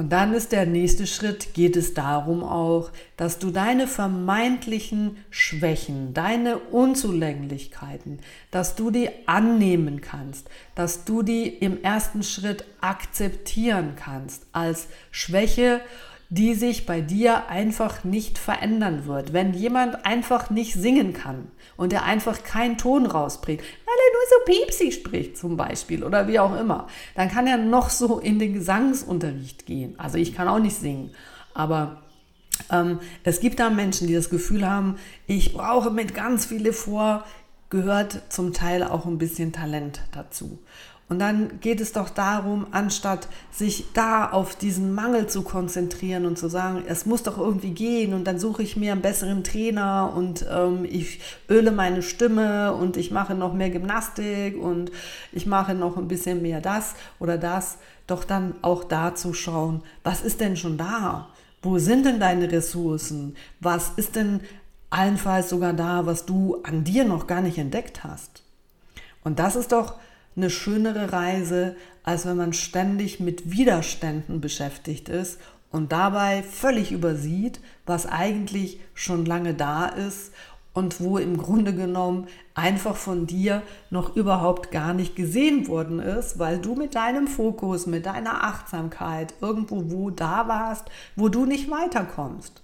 Und 0.02 0.08
dann 0.08 0.34
ist 0.34 0.50
der 0.50 0.66
nächste 0.66 1.06
Schritt, 1.06 1.54
geht 1.54 1.76
es 1.76 1.94
darum 1.94 2.42
auch, 2.42 2.90
dass 3.16 3.38
du 3.38 3.52
deine 3.52 3.86
vermeintlichen 3.86 5.16
Schwächen, 5.30 6.12
deine 6.12 6.58
Unzulänglichkeiten, 6.58 8.18
dass 8.50 8.74
du 8.74 8.90
die 8.90 9.10
annehmen 9.26 10.00
kannst, 10.00 10.50
dass 10.74 11.04
du 11.04 11.22
die 11.22 11.46
im 11.46 11.84
ersten 11.84 12.24
Schritt 12.24 12.64
akzeptieren 12.80 13.92
kannst 13.94 14.44
als 14.50 14.88
Schwäche 15.12 15.80
die 16.32 16.54
sich 16.54 16.86
bei 16.86 17.02
dir 17.02 17.50
einfach 17.50 18.04
nicht 18.04 18.38
verändern 18.38 19.04
wird. 19.04 19.34
Wenn 19.34 19.52
jemand 19.52 20.06
einfach 20.06 20.48
nicht 20.48 20.72
singen 20.72 21.12
kann 21.12 21.48
und 21.76 21.92
er 21.92 22.04
einfach 22.04 22.42
keinen 22.42 22.78
Ton 22.78 23.06
rausbringt, 23.06 23.61
weil 23.61 23.94
er 23.94 24.12
nur 24.12 24.22
so 24.28 24.52
piepsig 24.52 24.94
spricht 24.94 25.37
zum 25.37 25.56
Beispiel 25.56 26.04
oder 26.04 26.28
wie 26.28 26.38
auch 26.38 26.58
immer, 26.58 26.87
dann 27.14 27.30
kann 27.30 27.46
er 27.46 27.56
noch 27.56 27.90
so 27.90 28.18
in 28.18 28.38
den 28.38 28.54
Gesangsunterricht 28.54 29.66
gehen. 29.66 29.98
Also 29.98 30.18
ich 30.18 30.35
kann 30.35 30.48
auch 30.48 30.58
nicht 30.58 30.76
singen, 30.76 31.11
aber 31.54 32.02
ähm, 32.70 33.00
es 33.24 33.40
gibt 33.40 33.61
da 33.61 33.70
Menschen, 33.70 34.06
die 34.06 34.14
das 34.14 34.30
Gefühl 34.30 34.68
haben, 34.68 34.96
ich 35.26 35.52
brauche 35.54 35.90
mit 35.90 36.14
ganz 36.14 36.46
viele 36.46 36.72
vor, 36.72 37.24
gehört 37.70 38.20
zum 38.28 38.52
Teil 38.52 38.82
auch 38.82 39.06
ein 39.06 39.18
bisschen 39.18 39.52
Talent 39.52 40.02
dazu. 40.12 40.58
Und 41.08 41.18
dann 41.18 41.60
geht 41.60 41.80
es 41.80 41.92
doch 41.92 42.08
darum, 42.08 42.66
anstatt 42.70 43.28
sich 43.50 43.84
da 43.92 44.30
auf 44.30 44.56
diesen 44.56 44.94
Mangel 44.94 45.26
zu 45.26 45.42
konzentrieren 45.42 46.24
und 46.24 46.38
zu 46.38 46.48
sagen, 46.48 46.84
es 46.86 47.04
muss 47.04 47.22
doch 47.22 47.36
irgendwie 47.36 47.72
gehen 47.72 48.14
und 48.14 48.24
dann 48.24 48.38
suche 48.38 48.62
ich 48.62 48.78
mir 48.78 48.92
einen 48.92 49.02
besseren 49.02 49.44
Trainer 49.44 50.12
und 50.16 50.46
ähm, 50.50 50.86
ich 50.88 51.20
öle 51.50 51.70
meine 51.70 52.02
Stimme 52.02 52.72
und 52.72 52.96
ich 52.96 53.10
mache 53.10 53.34
noch 53.34 53.52
mehr 53.52 53.68
Gymnastik 53.68 54.56
und 54.56 54.90
ich 55.32 55.44
mache 55.44 55.74
noch 55.74 55.98
ein 55.98 56.08
bisschen 56.08 56.40
mehr 56.40 56.62
das 56.62 56.94
oder 57.18 57.36
das, 57.36 57.76
doch 58.06 58.24
dann 58.24 58.54
auch 58.62 58.84
da 58.84 59.14
zu 59.14 59.34
schauen, 59.34 59.82
was 60.04 60.22
ist 60.22 60.40
denn 60.40 60.56
schon 60.56 60.78
da? 60.78 61.28
Wo 61.60 61.78
sind 61.78 62.06
denn 62.06 62.20
deine 62.20 62.50
Ressourcen? 62.50 63.36
Was 63.60 63.90
ist 63.96 64.16
denn 64.16 64.40
allenfalls 64.90 65.50
sogar 65.50 65.72
da, 65.72 66.06
was 66.06 66.26
du 66.26 66.62
an 66.64 66.84
dir 66.84 67.04
noch 67.04 67.26
gar 67.26 67.40
nicht 67.40 67.58
entdeckt 67.58 68.02
hast? 68.02 68.42
Und 69.24 69.38
das 69.38 69.56
ist 69.56 69.72
doch 69.72 69.94
eine 70.36 70.50
schönere 70.50 71.12
Reise, 71.12 71.76
als 72.04 72.26
wenn 72.26 72.36
man 72.36 72.52
ständig 72.52 73.20
mit 73.20 73.50
Widerständen 73.50 74.40
beschäftigt 74.40 75.08
ist 75.08 75.38
und 75.70 75.92
dabei 75.92 76.42
völlig 76.42 76.92
übersieht, 76.92 77.60
was 77.86 78.06
eigentlich 78.06 78.80
schon 78.94 79.24
lange 79.24 79.54
da 79.54 79.86
ist 79.86 80.32
und 80.74 81.00
wo 81.00 81.18
im 81.18 81.36
Grunde 81.36 81.74
genommen 81.74 82.28
einfach 82.54 82.96
von 82.96 83.26
dir 83.26 83.62
noch 83.90 84.16
überhaupt 84.16 84.70
gar 84.70 84.94
nicht 84.94 85.16
gesehen 85.16 85.68
worden 85.68 85.98
ist, 85.98 86.38
weil 86.38 86.58
du 86.58 86.74
mit 86.74 86.94
deinem 86.94 87.26
Fokus, 87.26 87.86
mit 87.86 88.06
deiner 88.06 88.44
Achtsamkeit 88.44 89.34
irgendwo 89.40 89.90
wo 89.90 90.10
da 90.10 90.48
warst, 90.48 90.84
wo 91.16 91.28
du 91.28 91.44
nicht 91.44 91.70
weiterkommst. 91.70 92.62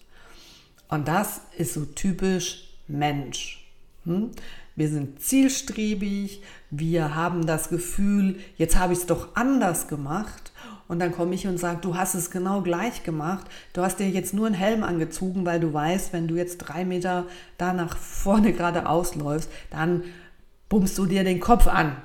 Und 0.89 1.07
das 1.07 1.43
ist 1.57 1.75
so 1.75 1.85
typisch 1.85 2.65
Mensch. 2.87 3.58
Hm? 4.09 4.31
Wir 4.75 4.89
sind 4.89 5.21
zielstrebig, 5.21 6.43
wir 6.71 7.15
haben 7.15 7.47
das 7.47 7.69
Gefühl, 7.69 8.37
jetzt 8.57 8.79
habe 8.79 8.93
ich 8.93 9.01
es 9.01 9.07
doch 9.07 9.35
anders 9.35 9.89
gemacht. 9.89 10.53
Und 10.87 11.01
dann 11.01 11.13
komme 11.13 11.35
ich 11.35 11.47
und 11.47 11.59
sage, 11.59 11.81
du 11.83 11.97
hast 11.97 12.15
es 12.15 12.31
genau 12.31 12.63
gleich 12.63 13.03
gemacht. 13.03 13.47
Du 13.75 13.83
hast 13.83 13.99
dir 13.99 14.09
jetzt 14.09 14.33
nur 14.33 14.47
einen 14.47 14.55
Helm 14.55 14.83
angezogen, 14.83 15.45
weil 15.45 15.61
du 15.61 15.73
weißt, 15.73 16.15
wenn 16.15 16.29
du 16.29 16.37
jetzt 16.37 16.59
drei 16.59 16.85
Meter 16.85 17.27
da 17.59 17.75
nach 17.75 17.99
vorne 17.99 18.53
gerade 18.53 18.89
ausläufst, 18.89 19.51
dann 19.71 20.05
bummst 20.69 20.97
du 20.97 21.05
dir 21.05 21.25
den 21.25 21.41
Kopf 21.41 21.67
an. 21.67 21.97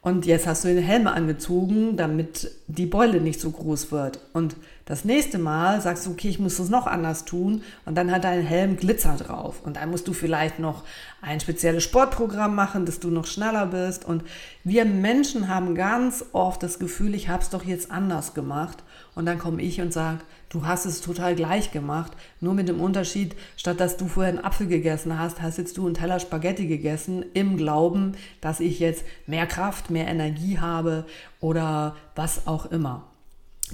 Und 0.00 0.24
jetzt 0.24 0.46
hast 0.46 0.64
du 0.64 0.68
den 0.68 0.82
Helm 0.82 1.06
angezogen, 1.06 1.96
damit 1.96 2.50
die 2.66 2.86
Beule 2.86 3.20
nicht 3.20 3.40
so 3.40 3.50
groß 3.50 3.92
wird. 3.92 4.20
Und 4.32 4.56
das 4.92 5.06
nächste 5.06 5.38
Mal 5.38 5.80
sagst 5.80 6.04
du, 6.04 6.10
okay, 6.10 6.28
ich 6.28 6.38
muss 6.38 6.58
das 6.58 6.68
noch 6.68 6.86
anders 6.86 7.24
tun. 7.24 7.62
Und 7.86 7.94
dann 7.94 8.12
hat 8.12 8.24
dein 8.24 8.42
Helm 8.42 8.76
Glitzer 8.76 9.16
drauf. 9.16 9.62
Und 9.64 9.76
dann 9.76 9.90
musst 9.90 10.06
du 10.06 10.12
vielleicht 10.12 10.58
noch 10.58 10.84
ein 11.22 11.40
spezielles 11.40 11.82
Sportprogramm 11.82 12.54
machen, 12.54 12.84
dass 12.84 13.00
du 13.00 13.08
noch 13.08 13.24
schneller 13.24 13.64
bist. 13.64 14.04
Und 14.04 14.22
wir 14.64 14.84
Menschen 14.84 15.48
haben 15.48 15.74
ganz 15.74 16.26
oft 16.32 16.62
das 16.62 16.78
Gefühl, 16.78 17.14
ich 17.14 17.30
habe 17.30 17.42
es 17.42 17.48
doch 17.48 17.64
jetzt 17.64 17.90
anders 17.90 18.34
gemacht. 18.34 18.84
Und 19.14 19.24
dann 19.24 19.38
komme 19.38 19.62
ich 19.62 19.80
und 19.80 19.94
sage, 19.94 20.18
du 20.50 20.66
hast 20.66 20.84
es 20.84 21.00
total 21.00 21.36
gleich 21.36 21.70
gemacht, 21.70 22.12
nur 22.40 22.52
mit 22.52 22.68
dem 22.68 22.78
Unterschied, 22.78 23.34
statt 23.56 23.80
dass 23.80 23.96
du 23.96 24.08
vorher 24.08 24.34
einen 24.34 24.44
Apfel 24.44 24.66
gegessen 24.66 25.18
hast, 25.18 25.40
hast 25.40 25.56
jetzt 25.56 25.78
du 25.78 25.86
einen 25.86 25.94
Teller 25.94 26.20
Spaghetti 26.20 26.66
gegessen, 26.66 27.24
im 27.32 27.56
Glauben, 27.56 28.12
dass 28.42 28.60
ich 28.60 28.78
jetzt 28.78 29.06
mehr 29.26 29.46
Kraft, 29.46 29.88
mehr 29.88 30.06
Energie 30.06 30.58
habe 30.58 31.06
oder 31.40 31.96
was 32.14 32.46
auch 32.46 32.66
immer. 32.66 33.06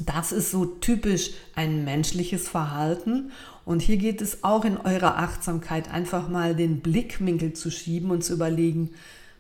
Das 0.07 0.33
ist 0.33 0.51
so 0.51 0.67
typisch 0.67 1.31
ein 1.55 1.85
menschliches 1.85 2.49
Verhalten. 2.49 3.33
Und 3.65 3.83
hier 3.83 3.97
geht 3.97 4.21
es 4.23 4.45
auch 4.45 4.65
in 4.65 4.77
eurer 4.79 5.19
Achtsamkeit 5.19 5.91
einfach 5.91 6.29
mal 6.29 6.55
den 6.55 6.81
Blickwinkel 6.81 7.53
zu 7.53 7.71
schieben 7.71 8.11
und 8.11 8.25
zu 8.25 8.35
überlegen, 8.35 8.91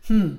hm, 0.06 0.38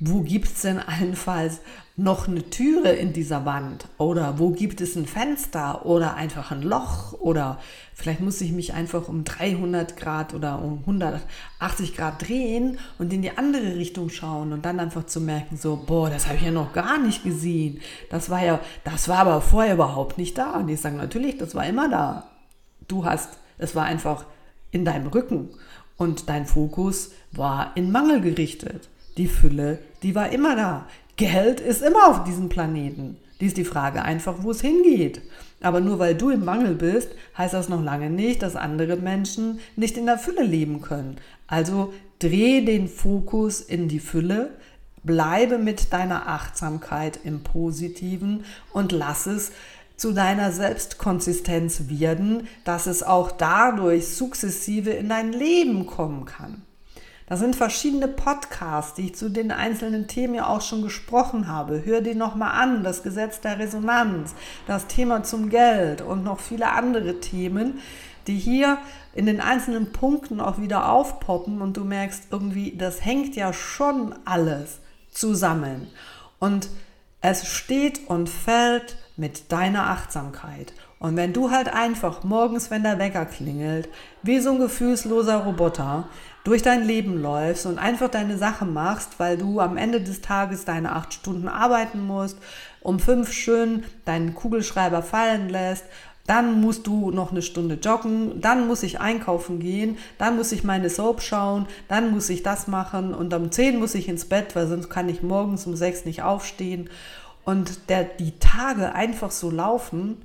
wo 0.00 0.22
gibt 0.22 0.48
es 0.48 0.62
denn 0.62 0.78
allenfalls 0.78 1.60
noch 1.96 2.26
eine 2.26 2.48
Türe 2.48 2.92
in 2.92 3.12
dieser 3.12 3.44
Wand 3.44 3.86
oder 3.98 4.38
wo 4.38 4.50
gibt 4.50 4.80
es 4.80 4.96
ein 4.96 5.04
Fenster 5.04 5.84
oder 5.84 6.14
einfach 6.14 6.50
ein 6.50 6.62
Loch 6.62 7.12
oder 7.12 7.58
vielleicht 7.92 8.20
muss 8.20 8.40
ich 8.40 8.52
mich 8.52 8.72
einfach 8.72 9.08
um 9.08 9.24
300 9.24 9.98
Grad 9.98 10.32
oder 10.32 10.62
um 10.62 10.78
180 10.80 11.94
Grad 11.94 12.26
drehen 12.26 12.78
und 12.98 13.12
in 13.12 13.20
die 13.20 13.36
andere 13.36 13.76
Richtung 13.76 14.08
schauen 14.08 14.54
und 14.54 14.64
dann 14.64 14.80
einfach 14.80 15.04
zu 15.04 15.20
merken, 15.20 15.58
so, 15.58 15.84
boah, 15.86 16.08
das 16.08 16.26
habe 16.26 16.36
ich 16.36 16.44
ja 16.44 16.50
noch 16.50 16.72
gar 16.72 16.98
nicht 16.98 17.22
gesehen. 17.22 17.80
Das 18.08 18.30
war 18.30 18.42
ja, 18.42 18.60
das 18.84 19.08
war 19.08 19.18
aber 19.18 19.42
vorher 19.42 19.74
überhaupt 19.74 20.16
nicht 20.16 20.38
da. 20.38 20.52
Und 20.52 20.70
ich 20.70 20.80
sage 20.80 20.96
natürlich, 20.96 21.36
das 21.36 21.54
war 21.54 21.66
immer 21.66 21.90
da. 21.90 22.30
Du 22.88 23.04
hast, 23.04 23.38
es 23.58 23.76
war 23.76 23.84
einfach 23.84 24.24
in 24.70 24.86
deinem 24.86 25.08
Rücken 25.08 25.50
und 25.98 26.30
dein 26.30 26.46
Fokus 26.46 27.10
war 27.32 27.72
in 27.76 27.92
Mangel 27.92 28.22
gerichtet. 28.22 28.89
Die 29.16 29.26
Fülle, 29.26 29.78
die 30.02 30.14
war 30.14 30.30
immer 30.30 30.56
da. 30.56 30.86
Geld 31.16 31.60
ist 31.60 31.82
immer 31.82 32.08
auf 32.08 32.24
diesem 32.24 32.48
Planeten. 32.48 33.16
Die 33.40 33.46
ist 33.46 33.56
die 33.56 33.64
Frage 33.64 34.02
einfach, 34.02 34.36
wo 34.42 34.50
es 34.50 34.60
hingeht. 34.60 35.22
Aber 35.60 35.80
nur 35.80 35.98
weil 35.98 36.14
du 36.14 36.30
im 36.30 36.44
Mangel 36.44 36.74
bist, 36.74 37.10
heißt 37.36 37.54
das 37.54 37.68
noch 37.68 37.82
lange 37.82 38.10
nicht, 38.10 38.42
dass 38.42 38.56
andere 38.56 38.96
Menschen 38.96 39.60
nicht 39.76 39.96
in 39.96 40.06
der 40.06 40.18
Fülle 40.18 40.42
leben 40.42 40.80
können. 40.80 41.16
Also 41.46 41.92
dreh 42.18 42.62
den 42.64 42.88
Fokus 42.88 43.60
in 43.60 43.88
die 43.88 44.00
Fülle, 44.00 44.50
bleibe 45.02 45.58
mit 45.58 45.92
deiner 45.92 46.28
Achtsamkeit 46.28 47.20
im 47.24 47.42
Positiven 47.42 48.44
und 48.72 48.92
lass 48.92 49.26
es 49.26 49.52
zu 49.96 50.12
deiner 50.12 50.52
Selbstkonsistenz 50.52 51.88
werden, 51.88 52.48
dass 52.64 52.86
es 52.86 53.02
auch 53.02 53.30
dadurch 53.30 54.08
sukzessive 54.08 54.90
in 54.90 55.10
dein 55.10 55.32
Leben 55.32 55.86
kommen 55.86 56.24
kann. 56.24 56.62
Das 57.30 57.38
sind 57.38 57.54
verschiedene 57.54 58.08
Podcasts, 58.08 58.94
die 58.94 59.06
ich 59.06 59.14
zu 59.14 59.28
den 59.28 59.52
einzelnen 59.52 60.08
Themen 60.08 60.34
ja 60.34 60.48
auch 60.48 60.62
schon 60.62 60.82
gesprochen 60.82 61.46
habe. 61.46 61.84
Hör 61.84 62.00
die 62.00 62.16
nochmal 62.16 62.60
an, 62.60 62.82
das 62.82 63.04
Gesetz 63.04 63.40
der 63.40 63.60
Resonanz, 63.60 64.34
das 64.66 64.88
Thema 64.88 65.22
zum 65.22 65.48
Geld 65.48 66.02
und 66.02 66.24
noch 66.24 66.40
viele 66.40 66.72
andere 66.72 67.20
Themen, 67.20 67.78
die 68.26 68.36
hier 68.36 68.78
in 69.14 69.26
den 69.26 69.40
einzelnen 69.40 69.92
Punkten 69.92 70.40
auch 70.40 70.60
wieder 70.60 70.90
aufpoppen 70.90 71.62
und 71.62 71.76
du 71.76 71.84
merkst 71.84 72.24
irgendwie, 72.32 72.76
das 72.76 73.04
hängt 73.04 73.36
ja 73.36 73.52
schon 73.52 74.12
alles 74.24 74.80
zusammen. 75.12 75.86
Und 76.40 76.68
es 77.20 77.46
steht 77.46 78.08
und 78.08 78.28
fällt 78.28 78.96
mit 79.16 79.52
deiner 79.52 79.90
Achtsamkeit. 79.90 80.72
Und 80.98 81.16
wenn 81.16 81.32
du 81.32 81.50
halt 81.50 81.72
einfach 81.72 82.24
morgens, 82.24 82.70
wenn 82.70 82.82
der 82.82 82.98
Wecker 82.98 83.24
klingelt, 83.24 83.88
wie 84.22 84.40
so 84.40 84.50
ein 84.50 84.58
gefühlsloser 84.58 85.44
Roboter, 85.44 86.08
durch 86.44 86.62
dein 86.62 86.84
Leben 86.84 87.20
läufst 87.20 87.66
und 87.66 87.78
einfach 87.78 88.08
deine 88.08 88.38
Sache 88.38 88.64
machst, 88.64 89.18
weil 89.18 89.36
du 89.36 89.60
am 89.60 89.76
Ende 89.76 90.00
des 90.00 90.20
Tages 90.20 90.64
deine 90.64 90.92
acht 90.92 91.12
Stunden 91.12 91.48
arbeiten 91.48 92.00
musst, 92.06 92.38
um 92.80 92.98
fünf 92.98 93.32
schön 93.32 93.84
deinen 94.04 94.34
Kugelschreiber 94.34 95.02
fallen 95.02 95.48
lässt, 95.48 95.84
dann 96.26 96.60
musst 96.60 96.86
du 96.86 97.10
noch 97.10 97.32
eine 97.32 97.42
Stunde 97.42 97.74
joggen, 97.74 98.40
dann 98.40 98.68
muss 98.68 98.84
ich 98.84 99.00
einkaufen 99.00 99.58
gehen, 99.58 99.98
dann 100.16 100.36
muss 100.36 100.52
ich 100.52 100.62
meine 100.62 100.88
Soap 100.88 101.22
schauen, 101.22 101.66
dann 101.88 102.12
muss 102.12 102.30
ich 102.30 102.42
das 102.42 102.68
machen 102.68 103.14
und 103.14 103.34
um 103.34 103.50
zehn 103.50 103.78
muss 103.78 103.94
ich 103.94 104.08
ins 104.08 104.26
Bett, 104.26 104.54
weil 104.54 104.68
sonst 104.68 104.90
kann 104.90 105.08
ich 105.08 105.22
morgens 105.22 105.66
um 105.66 105.74
sechs 105.74 106.04
nicht 106.04 106.22
aufstehen. 106.22 106.88
Und 107.44 107.88
der, 107.88 108.04
die 108.04 108.38
Tage 108.38 108.94
einfach 108.94 109.32
so 109.32 109.50
laufen 109.50 110.18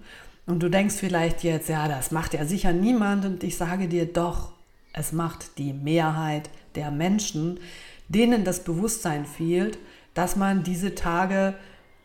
und 0.45 0.61
du 0.61 0.69
denkst 0.69 0.95
vielleicht 0.95 1.43
jetzt, 1.43 1.69
ja, 1.69 1.87
das 1.87 2.11
macht 2.11 2.33
ja 2.35 2.45
sicher 2.45 2.71
niemand 2.71 3.25
und 3.25 3.43
ich 3.43 3.57
sage 3.57 3.87
dir 3.87 4.05
doch, 4.05 4.51
es 4.95 5.11
macht 5.11 5.57
die 5.57 5.73
Mehrheit 5.73 6.49
der 6.75 6.89
Menschen, 6.89 7.59
denen 8.07 8.45
das 8.45 8.63
Bewusstsein 8.63 9.25
fehlt, 9.25 9.77
dass 10.13 10.37
man 10.37 10.63
diese 10.63 10.95
Tage 10.95 11.55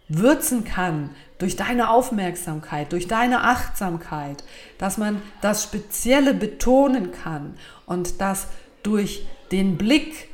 würzen 0.09 0.65
kann 0.65 1.11
durch 1.39 1.55
deine 1.55 1.91
Aufmerksamkeit, 1.91 2.91
durch 2.93 3.07
deine 3.07 3.45
Achtsamkeit, 3.45 4.43
dass 4.77 4.99
man 4.99 5.23
das 5.41 5.63
Spezielle 5.63 6.35
betonen 6.35 7.13
kann 7.13 7.55
und 7.87 8.21
dass 8.21 8.49
durch 8.83 9.25
den 9.53 9.79
Blick 9.79 10.29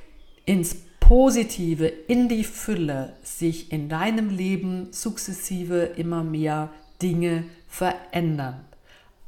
ins 0.46 0.76
Positive, 0.98 1.86
in 1.86 2.28
die 2.28 2.42
Fülle 2.42 3.12
sich 3.22 3.70
in 3.70 3.90
deinem 3.90 4.30
Leben 4.30 4.88
sukzessive 4.92 5.82
immer 5.96 6.24
mehr 6.24 6.70
Dinge 7.02 7.44
verändern. 7.68 8.64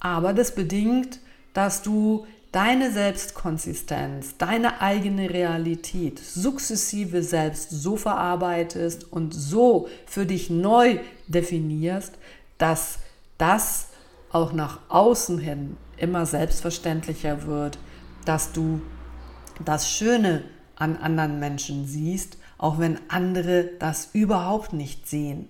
Aber 0.00 0.32
das 0.32 0.54
bedingt, 0.54 1.20
dass 1.52 1.82
du 1.82 2.26
deine 2.52 2.90
Selbstkonsistenz, 2.90 4.36
deine 4.38 4.80
eigene 4.80 5.30
Realität 5.30 6.18
sukzessive 6.18 7.22
selbst 7.22 7.70
so 7.70 7.96
verarbeitest 7.96 9.12
und 9.12 9.34
so 9.34 9.88
für 10.06 10.26
dich 10.26 10.48
neu 10.50 10.98
definierst, 11.26 12.14
dass 12.56 13.00
das 13.36 13.88
auch 14.30 14.52
nach 14.52 14.80
außen 14.88 15.38
hin 15.38 15.76
immer 15.96 16.26
selbstverständlicher 16.26 17.46
wird, 17.46 17.78
dass 18.24 18.52
du 18.52 18.80
das 19.64 19.90
Schöne 19.90 20.44
an 20.76 20.96
anderen 20.96 21.40
Menschen 21.40 21.86
siehst, 21.86 22.38
auch 22.56 22.78
wenn 22.78 22.98
andere 23.08 23.70
das 23.78 24.10
überhaupt 24.12 24.72
nicht 24.72 25.08
sehen, 25.08 25.48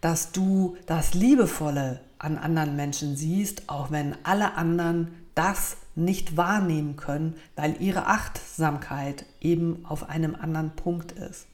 dass 0.00 0.32
du 0.32 0.76
das 0.86 1.14
Liebevolle 1.14 2.00
an 2.18 2.38
anderen 2.38 2.76
Menschen 2.76 3.16
siehst, 3.16 3.68
auch 3.68 3.90
wenn 3.90 4.16
alle 4.24 4.54
anderen 4.54 5.08
das 5.34 5.76
nicht 5.94 6.36
wahrnehmen 6.36 6.96
können, 6.96 7.34
weil 7.56 7.76
ihre 7.80 8.06
Achtsamkeit 8.06 9.26
eben 9.40 9.84
auf 9.88 10.08
einem 10.08 10.34
anderen 10.34 10.70
Punkt 10.70 11.12
ist. 11.12 11.46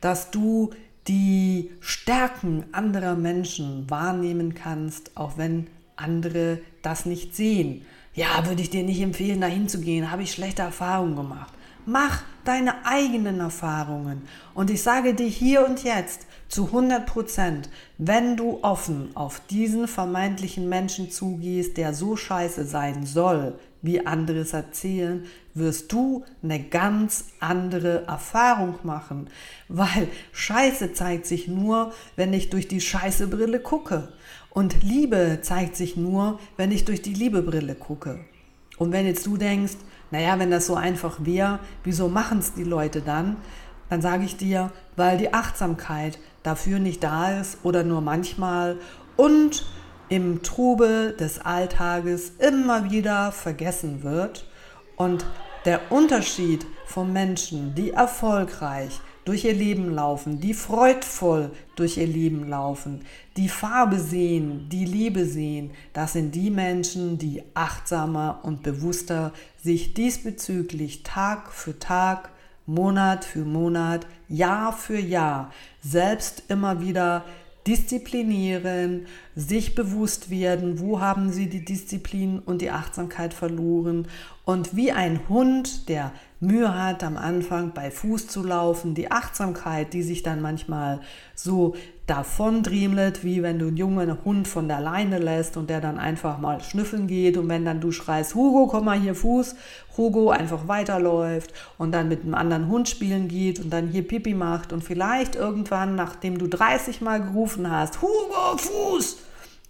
Dass 0.00 0.30
du 0.30 0.70
die 1.08 1.70
Stärken 1.80 2.64
anderer 2.72 3.16
Menschen 3.16 3.88
wahrnehmen 3.90 4.54
kannst, 4.54 5.16
auch 5.16 5.38
wenn 5.38 5.68
andere 5.96 6.60
das 6.82 7.06
nicht 7.06 7.34
sehen. 7.34 7.84
Ja, 8.14 8.46
würde 8.46 8.62
ich 8.62 8.70
dir 8.70 8.82
nicht 8.82 9.00
empfehlen, 9.00 9.40
dahin 9.40 9.68
zu 9.68 9.80
gehen, 9.80 10.10
habe 10.10 10.22
ich 10.22 10.32
schlechte 10.32 10.62
Erfahrungen 10.62 11.16
gemacht. 11.16 11.52
Mach 11.86 12.22
deine 12.44 12.86
eigenen 12.86 13.40
Erfahrungen. 13.40 14.22
Und 14.54 14.70
ich 14.70 14.82
sage 14.82 15.14
dir 15.14 15.28
hier 15.28 15.66
und 15.66 15.82
jetzt 15.84 16.26
zu 16.50 16.66
100 16.66 17.06
Prozent, 17.06 17.70
wenn 17.96 18.36
du 18.36 18.58
offen 18.62 19.10
auf 19.14 19.40
diesen 19.48 19.86
vermeintlichen 19.86 20.68
Menschen 20.68 21.10
zugehst, 21.10 21.76
der 21.76 21.94
so 21.94 22.16
scheiße 22.16 22.64
sein 22.64 23.06
soll, 23.06 23.54
wie 23.82 24.04
andere 24.04 24.38
es 24.38 24.52
erzählen, 24.52 25.24
wirst 25.54 25.92
du 25.92 26.24
eine 26.42 26.60
ganz 26.60 27.26
andere 27.38 28.04
Erfahrung 28.06 28.74
machen. 28.82 29.30
Weil 29.68 30.08
Scheiße 30.32 30.92
zeigt 30.92 31.26
sich 31.26 31.46
nur, 31.46 31.92
wenn 32.16 32.32
ich 32.32 32.50
durch 32.50 32.66
die 32.66 32.80
Scheiße-Brille 32.80 33.60
gucke. 33.60 34.08
Und 34.50 34.82
Liebe 34.82 35.38
zeigt 35.42 35.76
sich 35.76 35.96
nur, 35.96 36.40
wenn 36.56 36.72
ich 36.72 36.84
durch 36.84 37.00
die 37.00 37.14
Liebe-Brille 37.14 37.76
gucke. 37.76 38.18
Und 38.76 38.90
wenn 38.90 39.06
jetzt 39.06 39.24
du 39.24 39.36
denkst, 39.36 39.76
naja, 40.10 40.38
wenn 40.40 40.50
das 40.50 40.66
so 40.66 40.74
einfach 40.74 41.18
wäre, 41.20 41.60
wieso 41.84 42.08
machen 42.08 42.40
es 42.40 42.54
die 42.54 42.64
Leute 42.64 43.00
dann? 43.00 43.36
Dann 43.88 44.02
sage 44.02 44.24
ich 44.24 44.36
dir, 44.36 44.72
weil 44.96 45.18
die 45.18 45.32
Achtsamkeit 45.32 46.18
dafür 46.42 46.78
nicht 46.78 47.02
da 47.02 47.40
ist 47.40 47.58
oder 47.62 47.84
nur 47.84 48.00
manchmal 48.00 48.78
und 49.16 49.64
im 50.08 50.42
Trubel 50.42 51.12
des 51.12 51.38
Alltages 51.38 52.32
immer 52.38 52.90
wieder 52.90 53.32
vergessen 53.32 54.02
wird. 54.02 54.46
Und 54.96 55.24
der 55.64 55.92
Unterschied 55.92 56.66
von 56.86 57.12
Menschen, 57.12 57.74
die 57.74 57.90
erfolgreich 57.90 59.00
durch 59.24 59.44
ihr 59.44 59.54
Leben 59.54 59.94
laufen, 59.94 60.40
die 60.40 60.54
freudvoll 60.54 61.52
durch 61.76 61.98
ihr 61.98 62.06
Leben 62.06 62.48
laufen, 62.48 63.04
die 63.36 63.48
Farbe 63.48 63.98
sehen, 63.98 64.68
die 64.70 64.84
Liebe 64.84 65.24
sehen, 65.26 65.70
das 65.92 66.14
sind 66.14 66.34
die 66.34 66.50
Menschen, 66.50 67.18
die 67.18 67.42
achtsamer 67.54 68.40
und 68.42 68.62
bewusster 68.62 69.32
sich 69.62 69.94
diesbezüglich 69.94 71.02
Tag 71.02 71.52
für 71.52 71.78
Tag, 71.78 72.30
Monat 72.70 73.24
für 73.24 73.44
Monat, 73.44 74.06
Jahr 74.28 74.72
für 74.72 74.98
Jahr 74.98 75.50
selbst 75.80 76.44
immer 76.48 76.80
wieder 76.80 77.24
disziplinieren, 77.66 79.06
sich 79.34 79.74
bewusst 79.74 80.30
werden, 80.30 80.78
wo 80.78 81.00
haben 81.00 81.32
sie 81.32 81.48
die 81.48 81.64
Disziplin 81.64 82.38
und 82.38 82.62
die 82.62 82.70
Achtsamkeit 82.70 83.34
verloren 83.34 84.06
und 84.44 84.76
wie 84.76 84.92
ein 84.92 85.28
Hund, 85.28 85.88
der 85.88 86.12
Mühe 86.38 86.72
hat, 86.72 87.02
am 87.02 87.16
Anfang 87.16 87.74
bei 87.74 87.90
Fuß 87.90 88.28
zu 88.28 88.42
laufen, 88.44 88.94
die 88.94 89.10
Achtsamkeit, 89.10 89.92
die 89.92 90.02
sich 90.02 90.22
dann 90.22 90.40
manchmal 90.40 91.00
so 91.34 91.74
davon 92.10 92.64
driemelt, 92.64 93.22
wie 93.22 93.40
wenn 93.40 93.60
du 93.60 93.68
einen 93.68 93.76
jungen 93.76 94.24
Hund 94.24 94.48
von 94.48 94.66
der 94.66 94.80
Leine 94.80 95.18
lässt 95.18 95.56
und 95.56 95.70
der 95.70 95.80
dann 95.80 95.96
einfach 95.96 96.38
mal 96.38 96.60
schnüffeln 96.60 97.06
geht 97.06 97.36
und 97.36 97.48
wenn 97.48 97.64
dann 97.64 97.80
du 97.80 97.92
schreist, 97.92 98.34
Hugo, 98.34 98.66
komm 98.66 98.86
mal 98.86 98.98
hier 98.98 99.14
Fuß, 99.14 99.54
Hugo 99.96 100.30
einfach 100.30 100.66
weiterläuft 100.66 101.54
und 101.78 101.92
dann 101.92 102.08
mit 102.08 102.22
einem 102.22 102.34
anderen 102.34 102.66
Hund 102.66 102.88
spielen 102.88 103.28
geht 103.28 103.60
und 103.60 103.70
dann 103.70 103.86
hier 103.86 104.06
Pipi 104.06 104.34
macht 104.34 104.72
und 104.72 104.82
vielleicht 104.82 105.36
irgendwann, 105.36 105.94
nachdem 105.94 106.36
du 106.38 106.48
30 106.48 107.00
Mal 107.00 107.22
gerufen 107.22 107.70
hast, 107.70 108.02
Hugo, 108.02 108.56
Fuß, 108.56 109.18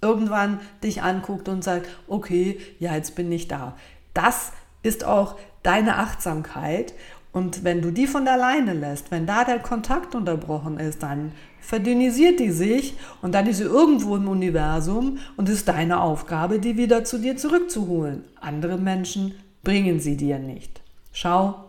irgendwann 0.01 0.61
dich 0.83 1.03
anguckt 1.03 1.47
und 1.47 1.63
sagt, 1.63 1.91
okay, 2.09 2.59
ja, 2.79 2.95
jetzt 2.95 3.17
bin 3.17 3.31
ich 3.31 3.49
da. 3.49 3.77
Das 4.15 4.53
ist 4.83 5.05
auch 5.05 5.37
deine 5.63 5.99
Achtsamkeit. 5.99 6.95
Und 7.33 7.65
wenn 7.65 7.83
du 7.83 7.91
die 7.91 8.07
von 8.07 8.25
der 8.25 8.39
Leine 8.39 8.73
lässt, 8.73 9.11
wenn 9.11 9.27
da 9.27 9.45
der 9.45 9.61
Kontakt 9.61 10.15
unterbrochen 10.15 10.81
ist, 10.81 11.03
dann 11.03 11.33
verdünnisiert 11.61 12.41
die 12.41 12.51
sich 12.51 12.95
und 13.23 13.35
dann 13.35 13.47
ist 13.47 13.59
sie 13.59 13.65
irgendwo 13.65 14.17
im 14.17 14.29
Universum 14.29 15.19
und 15.37 15.49
ist 15.49 15.69
deine 15.69 16.01
Aufgabe, 16.01 16.59
die 16.59 16.77
wieder 16.77 17.05
zu 17.05 17.19
dir 17.19 17.37
zurückzuholen. 17.37 18.25
Andere 18.41 18.79
Menschen 18.79 19.35
bringen 19.63 20.01
sie 20.01 20.17
dir 20.17 20.39
nicht. 20.39 20.81
Schau, 21.13 21.65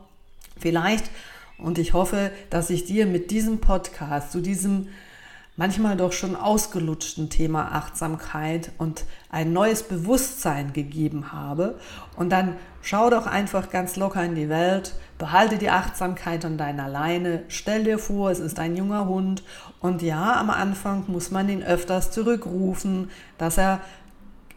vielleicht, 0.59 1.05
und 1.57 1.77
ich 1.77 1.93
hoffe, 1.93 2.31
dass 2.49 2.69
ich 2.69 2.85
dir 2.85 3.05
mit 3.05 3.31
diesem 3.31 3.59
Podcast, 3.59 4.31
zu 4.31 4.41
diesem 4.41 4.87
manchmal 5.57 5.97
doch 5.97 6.13
schon 6.13 6.35
ausgelutschten 6.35 7.29
Thema 7.29 7.73
Achtsamkeit 7.73 8.71
und 8.77 9.05
ein 9.29 9.53
neues 9.53 9.83
Bewusstsein 9.83 10.73
gegeben 10.73 11.31
habe. 11.31 11.77
Und 12.15 12.29
dann 12.29 12.55
schau 12.81 13.09
doch 13.09 13.27
einfach 13.27 13.69
ganz 13.69 13.95
locker 13.95 14.23
in 14.23 14.35
die 14.35 14.49
Welt, 14.49 14.95
behalte 15.17 15.57
die 15.57 15.69
Achtsamkeit 15.69 16.45
an 16.45 16.57
deiner 16.57 16.87
Leine, 16.87 17.43
stell 17.47 17.83
dir 17.83 17.99
vor, 17.99 18.31
es 18.31 18.39
ist 18.39 18.59
ein 18.59 18.75
junger 18.75 19.07
Hund 19.07 19.43
und 19.79 20.01
ja, 20.01 20.39
am 20.39 20.49
Anfang 20.49 21.03
muss 21.07 21.31
man 21.31 21.49
ihn 21.49 21.63
öfters 21.63 22.11
zurückrufen, 22.11 23.09
dass 23.37 23.57
er 23.57 23.81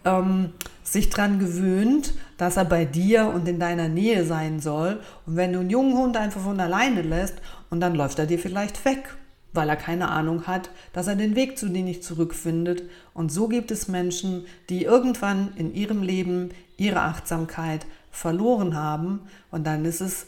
ähm, 0.05 0.53
sich 0.83 1.11
daran 1.11 1.39
gewöhnt, 1.39 2.15
dass 2.37 2.57
er 2.57 2.65
bei 2.65 2.85
dir 2.85 3.27
und 3.35 3.49
in 3.49 3.59
deiner 3.59 3.89
Nähe 3.89 4.25
sein 4.25 4.61
soll. 4.61 5.01
Und 5.27 5.37
wenn 5.37 5.53
du 5.53 5.61
einen 5.61 5.71
jungen 5.71 5.97
Hund 5.97 6.17
einfach 6.17 6.41
von 6.41 6.61
alleine 6.61 7.03
lässt 7.03 7.37
und 7.71 7.81
dann 7.81 7.95
läuft 7.95 8.19
er 8.19 8.27
dir 8.27 8.39
vielleicht 8.39 8.85
weg 8.85 9.17
weil 9.55 9.69
er 9.69 9.77
keine 9.77 10.11
Ahnung 10.11 10.47
hat, 10.47 10.69
dass 10.93 11.07
er 11.07 11.17
den 11.17 11.37
Weg 11.37 11.57
zu 11.57 11.69
dir 11.69 11.83
nicht 11.83 12.05
zurückfindet. 12.05 12.83
Und 13.15 13.33
so 13.33 13.49
gibt 13.49 13.71
es 13.71 13.89
Menschen, 13.89 14.47
die 14.69 14.83
irgendwann 14.83 15.53
in 15.57 15.73
ihrem 15.75 16.03
Leben 16.03 16.51
ihre 16.77 17.01
Achtsamkeit 17.01 17.87
verloren 18.11 18.75
haben. 18.77 19.21
Und 19.51 19.67
dann 19.67 19.85
ist 19.85 20.01
es 20.01 20.27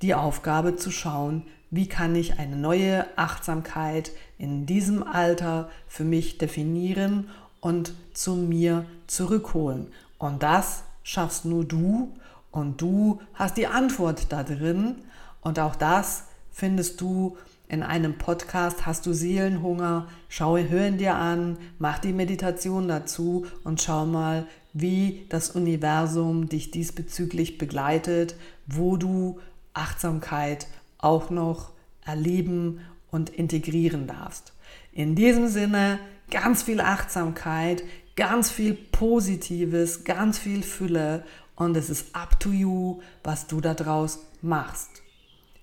die 0.00 0.14
Aufgabe 0.14 0.76
zu 0.76 0.90
schauen, 0.90 1.42
wie 1.70 1.88
kann 1.88 2.14
ich 2.14 2.38
eine 2.38 2.56
neue 2.56 3.04
Achtsamkeit 3.18 4.12
in 4.38 4.64
diesem 4.64 5.02
Alter 5.02 5.68
für 5.86 6.04
mich 6.04 6.38
definieren 6.38 7.28
und 7.60 7.92
zu 8.14 8.36
mir 8.36 8.86
zurückholen. 9.06 9.88
Und 10.18 10.42
das 10.42 10.84
schaffst 11.02 11.44
nur 11.44 11.64
du 11.64 12.14
und 12.50 12.80
du 12.80 13.20
hast 13.34 13.56
die 13.56 13.66
Antwort 13.66 14.32
da 14.32 14.44
drin. 14.44 14.96
Und 15.40 15.58
auch 15.58 15.76
das 15.76 16.24
findest 16.50 17.00
du 17.00 17.36
in 17.68 17.82
einem 17.82 18.16
Podcast 18.16 18.86
hast 18.86 19.04
du 19.04 19.12
Seelenhunger, 19.12 20.08
schau, 20.28 20.56
hör 20.56 20.90
dir 20.90 21.16
an, 21.16 21.58
mach 21.78 21.98
die 21.98 22.14
Meditation 22.14 22.88
dazu 22.88 23.46
und 23.62 23.82
schau 23.82 24.06
mal, 24.06 24.46
wie 24.72 25.26
das 25.28 25.50
Universum 25.50 26.48
dich 26.48 26.70
diesbezüglich 26.70 27.58
begleitet, 27.58 28.36
wo 28.66 28.96
du 28.96 29.40
Achtsamkeit 29.74 30.66
auch 30.96 31.28
noch 31.30 31.72
erleben 32.04 32.80
und 33.10 33.30
integrieren 33.30 34.06
darfst. 34.06 34.52
In 34.92 35.14
diesem 35.14 35.48
Sinne 35.48 35.98
ganz 36.30 36.62
viel 36.62 36.80
Achtsamkeit, 36.80 37.82
ganz 38.16 38.50
viel 38.50 38.74
Positives, 38.74 40.04
ganz 40.04 40.38
viel 40.38 40.62
Fülle 40.62 41.22
und 41.54 41.76
es 41.76 41.90
ist 41.90 42.14
up 42.14 42.40
to 42.40 42.50
you, 42.50 43.00
was 43.22 43.46
du 43.46 43.60
daraus 43.60 44.20
machst. 44.40 45.02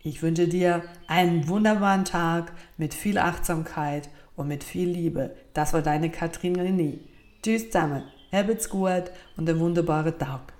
Ich 0.05 0.21
wünsche 0.21 0.47
dir 0.47 0.83
einen 1.07 1.47
wunderbaren 1.47 2.05
Tag 2.05 2.53
mit 2.77 2.93
viel 2.93 3.17
Achtsamkeit 3.17 4.07
und 4.35 4.47
mit 4.47 4.63
viel 4.63 4.87
Liebe. 4.87 5.35
Das 5.55 5.73
war 5.73 5.81
deine 5.81 6.11
Katrin 6.11 6.55
René. 6.55 6.99
Tschüss 7.41 7.71
zusammen, 7.71 8.03
habt's 8.31 8.69
gut 8.69 9.05
und 9.35 9.49
einen 9.49 9.59
wunderbaren 9.59 10.15
Tag. 10.15 10.53